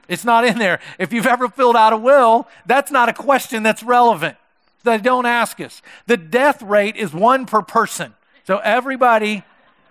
It's 0.07 0.25
not 0.25 0.45
in 0.45 0.59
there. 0.59 0.79
If 0.99 1.13
you've 1.13 1.25
ever 1.25 1.47
filled 1.47 1.75
out 1.75 1.93
a 1.93 1.97
will, 1.97 2.47
that's 2.65 2.91
not 2.91 3.09
a 3.09 3.13
question 3.13 3.63
that's 3.63 3.81
relevant. 3.81 4.37
They 4.83 4.99
don't 4.99 5.25
ask 5.25 5.59
us. 5.59 5.81
The 6.05 6.17
death 6.17 6.61
rate 6.61 6.95
is 6.95 7.11
one 7.11 7.47
per 7.47 7.63
person. 7.63 8.13
So 8.45 8.59
everybody 8.59 9.43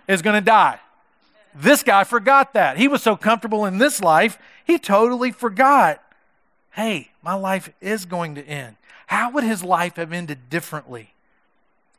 is 0.07 0.21
going 0.21 0.35
to 0.35 0.41
die. 0.41 0.79
This 1.53 1.83
guy 1.83 2.05
forgot 2.05 2.53
that. 2.53 2.77
He 2.77 2.87
was 2.87 3.03
so 3.03 3.17
comfortable 3.17 3.65
in 3.65 3.77
this 3.77 4.01
life, 4.01 4.37
he 4.65 4.77
totally 4.77 5.31
forgot 5.31 6.01
hey, 6.75 7.09
my 7.23 7.33
life 7.33 7.69
is 7.79 8.03
going 8.03 8.35
to 8.35 8.45
end. 8.45 8.75
How 9.07 9.31
would 9.31 9.43
his 9.43 9.63
life 9.63 9.95
have 9.97 10.13
ended 10.13 10.49
differently? 10.49 11.13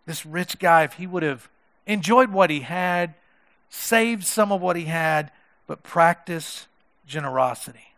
This 0.07 0.25
rich 0.25 0.59
guy, 0.59 0.85
if 0.85 0.95
he 0.95 1.07
would 1.07 1.23
have 1.23 1.49
enjoyed 1.87 2.31
what 2.31 2.51
he 2.51 2.61
had, 2.61 3.15
saved 3.71 4.25
some 4.25 4.53
of 4.53 4.61
what 4.61 4.77
he 4.77 4.85
had, 4.85 5.31
but 5.67 5.83
practiced 5.83 6.67
generosity. 7.07 7.93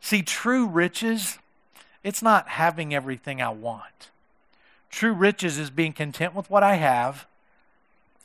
See, 0.00 0.22
true 0.22 0.66
riches, 0.66 1.38
it's 2.02 2.22
not 2.22 2.48
having 2.48 2.92
everything 2.94 3.40
I 3.40 3.50
want. 3.50 4.10
True 4.90 5.12
riches 5.12 5.58
is 5.58 5.70
being 5.70 5.92
content 5.92 6.34
with 6.34 6.50
what 6.50 6.62
I 6.62 6.74
have 6.74 7.26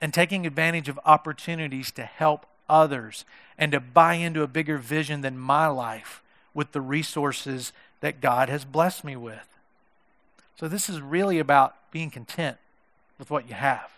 and 0.01 0.13
taking 0.13 0.45
advantage 0.45 0.89
of 0.89 0.99
opportunities 1.05 1.91
to 1.91 2.03
help 2.03 2.45
others 2.69 3.25
and 3.57 3.71
to 3.71 3.79
buy 3.79 4.15
into 4.15 4.43
a 4.43 4.47
bigger 4.47 4.77
vision 4.77 5.21
than 5.21 5.37
my 5.37 5.67
life 5.67 6.21
with 6.53 6.71
the 6.71 6.81
resources 6.81 7.71
that 8.01 8.21
God 8.21 8.49
has 8.49 8.65
blessed 8.65 9.03
me 9.03 9.15
with. 9.15 9.56
So, 10.59 10.67
this 10.67 10.89
is 10.89 11.01
really 11.01 11.39
about 11.39 11.75
being 11.91 12.09
content 12.09 12.57
with 13.19 13.29
what 13.29 13.47
you 13.47 13.55
have. 13.55 13.91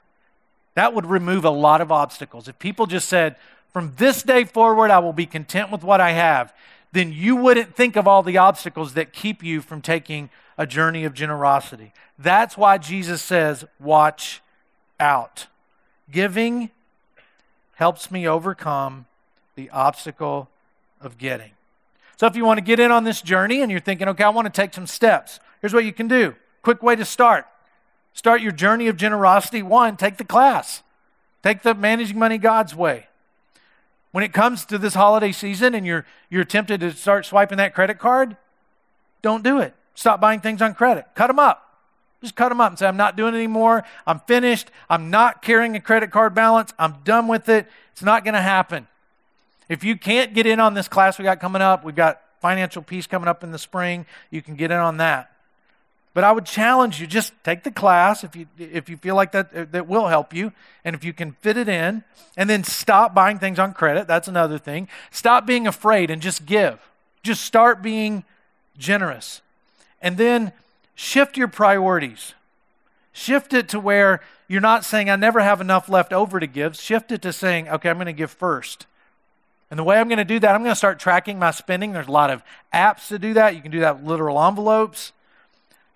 That 0.76 0.94
would 0.94 1.06
remove 1.06 1.46
a 1.46 1.50
lot 1.50 1.82
of 1.82 1.92
obstacles. 1.92 2.48
If 2.48 2.60
people 2.60 2.86
just 2.86 3.10
said, 3.10 3.36
from 3.72 3.94
this 3.98 4.24
day 4.24 4.44
forward, 4.46 4.92
I 4.92 5.00
will 5.00 5.14
be 5.14 5.26
content 5.26 5.72
with 5.72 5.84
what 5.84 6.02
I 6.02 6.12
have, 6.12 6.54
then 6.92 7.14
you 7.14 7.36
wouldn't 7.36 7.76
think 7.76 7.96
of 7.96 8.08
all 8.08 8.24
the 8.24 8.38
obstacles 8.38 8.94
that 8.94 9.14
keep 9.14 9.44
you 9.44 9.62
from 9.62 9.82
taking 9.82 10.30
a 10.58 10.66
journey 10.66 11.06
of 11.06 11.14
generosity. 11.14 11.94
That's 12.18 12.58
why 12.58 12.78
Jesus 12.78 13.22
says, 13.22 13.64
watch 13.80 14.42
out. 15.00 15.48
Giving 16.12 16.72
helps 17.76 18.12
me 18.12 18.28
overcome 18.28 19.06
the 19.56 19.70
obstacle 19.70 20.50
of 21.00 21.18
getting. 21.18 21.52
So 22.18 22.28
if 22.28 22.36
you 22.36 22.44
want 22.44 22.58
to 22.58 22.64
get 22.64 22.80
in 22.80 22.92
on 22.92 23.06
this 23.06 23.22
journey 23.22 23.62
and 23.62 23.72
you're 23.72 23.80
thinking, 23.80 24.08
okay, 24.10 24.24
I 24.24 24.30
want 24.30 24.54
to 24.54 24.62
take 24.62 24.74
some 24.74 24.88
steps, 24.88 25.40
here's 25.62 25.74
what 25.74 25.86
you 25.86 25.94
can 25.94 26.08
do. 26.08 26.36
Quick 26.62 26.84
way 26.84 26.96
to 26.96 27.06
start 27.06 27.46
Start 28.20 28.42
your 28.42 28.52
journey 28.52 28.88
of 28.88 28.98
generosity. 28.98 29.64
One, 29.64 29.96
take 29.96 30.18
the 30.18 30.26
class, 30.26 30.84
take 31.42 31.62
the 31.62 31.74
Managing 31.74 32.20
Money 32.20 32.38
God's 32.38 32.76
Way. 32.76 33.08
When 34.12 34.26
it 34.26 34.34
comes 34.34 34.66
to 34.66 34.78
this 34.78 34.96
holiday 34.96 35.32
season 35.32 35.74
and 35.74 35.86
you're, 35.86 36.06
you're 36.30 36.44
tempted 36.44 36.82
to 36.82 36.92
start 36.92 37.26
swiping 37.26 37.60
that 37.60 37.74
credit 37.74 38.00
card, 38.00 38.36
don't 39.22 39.42
do 39.42 39.60
it. 39.60 39.74
Stop 39.96 40.20
buying 40.20 40.42
things 40.42 40.62
on 40.62 40.74
credit. 40.74 41.06
Cut 41.16 41.28
them 41.28 41.40
up. 41.40 41.78
Just 42.22 42.36
cut 42.36 42.50
them 42.50 42.60
up 42.60 42.72
and 42.72 42.78
say, 42.78 42.88
I'm 42.88 42.98
not 42.98 43.16
doing 43.16 43.34
it 43.34 43.38
anymore. 43.38 43.86
I'm 44.06 44.20
finished. 44.20 44.70
I'm 44.90 45.10
not 45.10 45.42
carrying 45.42 45.78
a 45.78 45.80
credit 45.80 46.12
card 46.12 46.34
balance. 46.34 46.74
I'm 46.78 46.96
done 47.06 47.30
with 47.30 47.48
it. 47.48 47.68
It's 47.94 48.04
not 48.04 48.26
going 48.26 48.34
to 48.34 48.42
happen. 48.42 48.88
If 49.70 49.86
you 49.86 49.96
can't 49.96 50.34
get 50.34 50.46
in 50.46 50.60
on 50.60 50.74
this 50.74 50.90
class 50.90 51.18
we 51.18 51.24
got 51.24 51.40
coming 51.40 51.62
up, 51.62 51.86
we've 51.86 51.96
got 51.96 52.20
financial 52.42 52.82
peace 52.82 53.08
coming 53.08 53.30
up 53.30 53.46
in 53.46 53.52
the 53.52 53.60
spring. 53.60 54.06
You 54.30 54.42
can 54.42 54.56
get 54.56 54.72
in 54.72 54.78
on 54.78 54.98
that. 54.98 55.32
But 56.20 56.26
I 56.26 56.34
would 56.34 56.46
challenge 56.46 57.00
you 57.00 57.08
just 57.08 57.32
take 57.46 57.64
the 57.64 57.72
class 57.72 58.26
if 58.26 58.36
you 58.36 58.46
if 58.58 58.90
you 58.90 58.98
feel 58.98 59.16
like 59.16 59.32
that 59.32 59.72
that 59.72 59.88
will 59.88 60.08
help 60.08 60.34
you 60.34 60.52
and 60.84 60.94
if 60.94 61.06
you 61.06 61.14
can 61.14 61.32
fit 61.32 61.56
it 61.56 61.70
in 61.70 62.04
and 62.36 62.50
then 62.50 62.66
stop 62.66 63.16
buying 63.16 63.40
things 63.40 63.58
on 63.58 63.72
credit. 63.72 64.06
That's 64.06 64.28
another 64.28 64.58
thing. 64.58 64.90
Stop 65.12 65.46
being 65.46 65.66
afraid 65.66 66.12
and 66.12 66.22
just 66.22 66.46
give. 66.46 66.78
Just 67.24 67.46
start 67.46 67.82
being 67.82 68.26
generous. 68.78 69.42
And 70.02 70.18
then 70.18 70.52
shift 70.94 71.38
your 71.38 71.48
priorities. 71.48 72.34
Shift 73.14 73.54
it 73.54 73.70
to 73.70 73.80
where 73.80 74.20
you're 74.50 74.60
not 74.60 74.84
saying 74.84 75.10
I 75.10 75.16
never 75.16 75.40
have 75.40 75.62
enough 75.62 75.88
left 75.88 76.12
over 76.12 76.42
to 76.42 76.48
give. 76.48 76.76
Shift 76.76 77.14
it 77.14 77.22
to 77.22 77.32
saying, 77.32 77.70
okay, 77.70 77.90
I'm 77.90 77.96
going 77.96 78.08
to 78.08 78.12
give 78.12 78.32
first. 78.32 78.88
And 79.72 79.80
the 79.80 79.86
way 79.86 79.98
I'm 79.98 80.10
going 80.10 80.18
to 80.18 80.26
do 80.26 80.40
that, 80.40 80.54
I'm 80.54 80.64
going 80.64 80.74
to 80.74 80.76
start 80.76 81.00
tracking 81.00 81.40
my 81.40 81.52
spending. 81.52 81.94
There's 81.94 82.10
a 82.10 82.12
lot 82.12 82.30
of 82.30 82.44
apps 82.74 83.08
to 83.08 83.18
do 83.18 83.36
that. 83.36 83.56
You 83.56 83.62
can 83.62 83.72
do 83.72 83.80
that 83.80 84.02
with 84.02 84.06
literal 84.06 84.38
envelopes. 84.44 85.14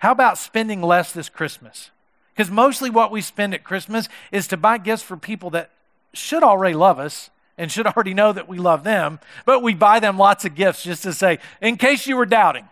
How 0.04 0.12
about 0.12 0.38
spending 0.38 0.82
less 0.82 1.14
this 1.14 1.30
Christmas? 1.30 1.90
Because 2.36 2.52
mostly 2.52 2.90
what 2.90 3.10
we 3.10 3.22
spend 3.22 3.54
at 3.54 3.64
Christmas 3.64 4.10
is 4.34 4.50
to 4.50 4.58
buy 4.58 4.78
gifts 4.78 5.02
for 5.02 5.16
people 5.16 5.50
that 5.52 5.70
should 6.14 6.44
already 6.44 6.76
love 6.76 7.00
us 7.00 7.30
and 7.58 7.72
should 7.72 7.88
already 7.88 8.14
know 8.14 8.34
that 8.34 8.50
we 8.50 8.58
love 8.58 8.84
them, 8.84 9.22
but 9.46 9.64
we 9.64 9.74
buy 9.74 10.02
them 10.02 10.18
lots 10.18 10.44
of 10.44 10.56
gifts 10.56 10.84
just 10.84 11.04
to 11.04 11.14
say, 11.14 11.40
in 11.62 11.78
case 11.78 12.06
you 12.06 12.18
were 12.18 12.26
doubting, 12.26 12.68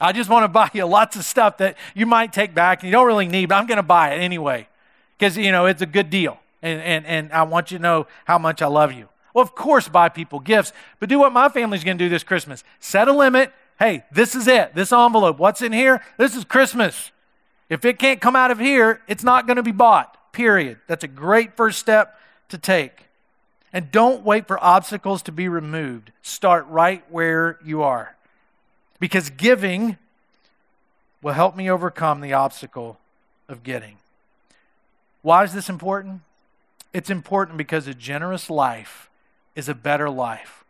I 0.00 0.12
just 0.12 0.30
want 0.30 0.44
to 0.44 0.48
buy 0.48 0.70
you 0.72 0.84
lots 0.84 1.16
of 1.16 1.24
stuff 1.24 1.58
that 1.58 1.76
you 1.92 2.06
might 2.06 2.32
take 2.32 2.54
back 2.54 2.84
and 2.84 2.88
you 2.88 2.92
don't 2.92 3.08
really 3.08 3.26
need, 3.26 3.46
but 3.46 3.56
I'm 3.56 3.66
going 3.66 3.78
to 3.78 3.82
buy 3.82 4.14
it 4.14 4.20
anyway 4.20 4.68
because, 5.18 5.36
you 5.36 5.50
know, 5.50 5.66
it's 5.66 5.82
a 5.82 5.86
good 5.86 6.08
deal. 6.08 6.38
And, 6.62 6.80
and, 6.80 7.04
and 7.04 7.32
I 7.32 7.42
want 7.42 7.72
you 7.72 7.78
to 7.78 7.82
know 7.82 8.06
how 8.26 8.38
much 8.38 8.62
I 8.62 8.66
love 8.66 8.92
you. 8.92 9.08
Well, 9.34 9.42
of 9.42 9.56
course, 9.56 9.88
buy 9.88 10.08
people 10.08 10.38
gifts, 10.38 10.72
but 11.00 11.08
do 11.08 11.18
what 11.18 11.32
my 11.32 11.48
family's 11.48 11.82
going 11.82 11.98
to 11.98 12.04
do 12.04 12.08
this 12.08 12.22
Christmas. 12.22 12.62
Set 12.78 13.08
a 13.08 13.12
limit. 13.12 13.52
Hey, 13.78 14.04
this 14.12 14.34
is 14.34 14.46
it. 14.46 14.74
This 14.74 14.92
envelope. 14.92 15.38
What's 15.38 15.62
in 15.62 15.72
here? 15.72 16.00
This 16.16 16.36
is 16.36 16.44
Christmas. 16.44 17.10
If 17.68 17.84
it 17.84 17.98
can't 17.98 18.20
come 18.20 18.36
out 18.36 18.50
of 18.50 18.58
here, 18.58 19.00
it's 19.08 19.24
not 19.24 19.46
going 19.46 19.56
to 19.56 19.62
be 19.62 19.72
bought, 19.72 20.32
period. 20.32 20.78
That's 20.86 21.04
a 21.04 21.08
great 21.08 21.56
first 21.56 21.78
step 21.78 22.18
to 22.50 22.58
take. 22.58 23.06
And 23.72 23.90
don't 23.90 24.24
wait 24.24 24.46
for 24.46 24.62
obstacles 24.62 25.22
to 25.22 25.32
be 25.32 25.48
removed. 25.48 26.12
Start 26.22 26.66
right 26.68 27.04
where 27.10 27.58
you 27.64 27.82
are. 27.82 28.14
Because 29.00 29.30
giving 29.30 29.98
will 31.20 31.32
help 31.32 31.56
me 31.56 31.68
overcome 31.68 32.20
the 32.20 32.34
obstacle 32.34 32.98
of 33.48 33.64
getting. 33.64 33.96
Why 35.22 35.42
is 35.42 35.52
this 35.52 35.68
important? 35.68 36.20
It's 36.92 37.10
important 37.10 37.58
because 37.58 37.88
a 37.88 37.94
generous 37.94 38.48
life 38.48 39.10
is 39.56 39.68
a 39.68 39.74
better 39.74 40.08
life. 40.08 40.63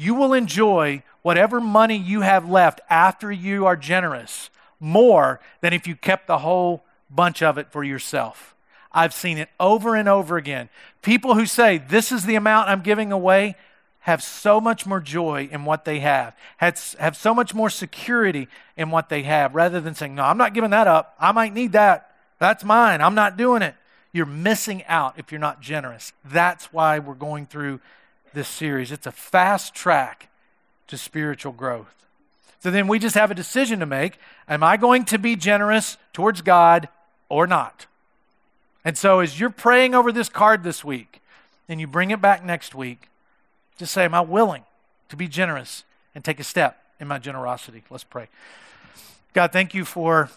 You 0.00 0.14
will 0.14 0.32
enjoy 0.32 1.02
whatever 1.22 1.60
money 1.60 1.96
you 1.96 2.20
have 2.20 2.48
left 2.48 2.80
after 2.88 3.32
you 3.32 3.66
are 3.66 3.74
generous 3.76 4.48
more 4.78 5.40
than 5.60 5.72
if 5.72 5.88
you 5.88 5.96
kept 5.96 6.28
the 6.28 6.38
whole 6.38 6.84
bunch 7.10 7.42
of 7.42 7.58
it 7.58 7.72
for 7.72 7.82
yourself. 7.82 8.54
I've 8.92 9.12
seen 9.12 9.38
it 9.38 9.48
over 9.58 9.96
and 9.96 10.08
over 10.08 10.36
again. 10.36 10.68
People 11.02 11.34
who 11.34 11.46
say, 11.46 11.78
This 11.78 12.12
is 12.12 12.24
the 12.24 12.36
amount 12.36 12.68
I'm 12.68 12.82
giving 12.82 13.10
away, 13.10 13.56
have 14.00 14.22
so 14.22 14.60
much 14.60 14.86
more 14.86 15.00
joy 15.00 15.48
in 15.50 15.64
what 15.64 15.84
they 15.84 15.98
have, 15.98 16.36
have, 16.58 16.78
so 17.16 17.34
much 17.34 17.52
more 17.52 17.68
security 17.68 18.46
in 18.76 18.92
what 18.92 19.08
they 19.08 19.24
have, 19.24 19.56
rather 19.56 19.80
than 19.80 19.96
saying, 19.96 20.14
No, 20.14 20.22
I'm 20.22 20.38
not 20.38 20.54
giving 20.54 20.70
that 20.70 20.86
up. 20.86 21.16
I 21.18 21.32
might 21.32 21.52
need 21.52 21.72
that. 21.72 22.14
That's 22.38 22.62
mine. 22.62 23.02
I'm 23.02 23.16
not 23.16 23.36
doing 23.36 23.62
it. 23.62 23.74
You're 24.12 24.26
missing 24.26 24.84
out 24.84 25.18
if 25.18 25.32
you're 25.32 25.40
not 25.40 25.60
generous. 25.60 26.12
That's 26.24 26.72
why 26.72 27.00
we're 27.00 27.14
going 27.14 27.46
through 27.46 27.80
this 28.38 28.48
series. 28.48 28.92
It's 28.92 29.06
a 29.06 29.12
fast 29.12 29.74
track 29.74 30.28
to 30.86 30.96
spiritual 30.96 31.50
growth. 31.50 31.92
So 32.60 32.70
then 32.70 32.86
we 32.86 33.00
just 33.00 33.16
have 33.16 33.32
a 33.32 33.34
decision 33.34 33.80
to 33.80 33.86
make. 33.86 34.16
Am 34.48 34.62
I 34.62 34.76
going 34.76 35.04
to 35.06 35.18
be 35.18 35.34
generous 35.34 35.96
towards 36.12 36.40
God 36.40 36.88
or 37.28 37.48
not? 37.48 37.86
And 38.84 38.96
so 38.96 39.18
as 39.18 39.40
you're 39.40 39.50
praying 39.50 39.92
over 39.92 40.12
this 40.12 40.28
card 40.28 40.62
this 40.62 40.84
week 40.84 41.20
and 41.68 41.80
you 41.80 41.88
bring 41.88 42.12
it 42.12 42.20
back 42.20 42.44
next 42.44 42.76
week, 42.76 43.08
just 43.76 43.92
say, 43.92 44.04
Am 44.04 44.14
I 44.14 44.20
willing 44.20 44.62
to 45.08 45.16
be 45.16 45.26
generous 45.26 45.82
and 46.14 46.24
take 46.24 46.38
a 46.38 46.44
step 46.44 46.80
in 47.00 47.08
my 47.08 47.18
generosity? 47.18 47.82
Let's 47.90 48.04
pray. 48.04 48.28
God, 49.34 49.50
thank 49.50 49.74
you 49.74 49.84
for 49.84 50.30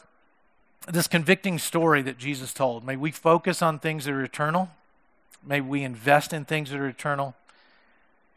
this 0.92 1.08
convicting 1.08 1.60
story 1.60 2.02
that 2.02 2.18
Jesus 2.18 2.52
told. 2.52 2.84
May 2.84 2.96
we 2.96 3.12
focus 3.12 3.62
on 3.62 3.78
things 3.78 4.06
that 4.06 4.12
are 4.12 4.24
eternal. 4.24 4.72
May 5.46 5.62
we 5.62 5.84
invest 5.84 6.34
in 6.34 6.46
things 6.46 6.72
that 6.72 6.80
are 6.80 6.88
eternal. 6.88 7.36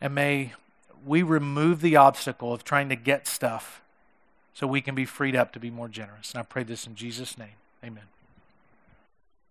And 0.01 0.15
may 0.15 0.53
we 1.05 1.23
remove 1.23 1.81
the 1.81 1.97
obstacle 1.97 2.53
of 2.53 2.65
trying 2.65 2.89
to 2.89 2.97
get 2.97 3.27
stuff 3.27 3.83
so 4.53 4.67
we 4.67 4.81
can 4.81 4.95
be 4.95 5.05
freed 5.05 5.37
up 5.37 5.53
to 5.53 5.61
be 5.61 5.71
more 5.71 5.89
generous. 5.89 6.33
And 6.33 6.41
I 6.41 6.43
pray 6.45 6.63
this 6.63 6.87
in 6.87 6.95
Jesus' 6.95 7.37
name. 7.37 7.57
Amen. 7.85 8.05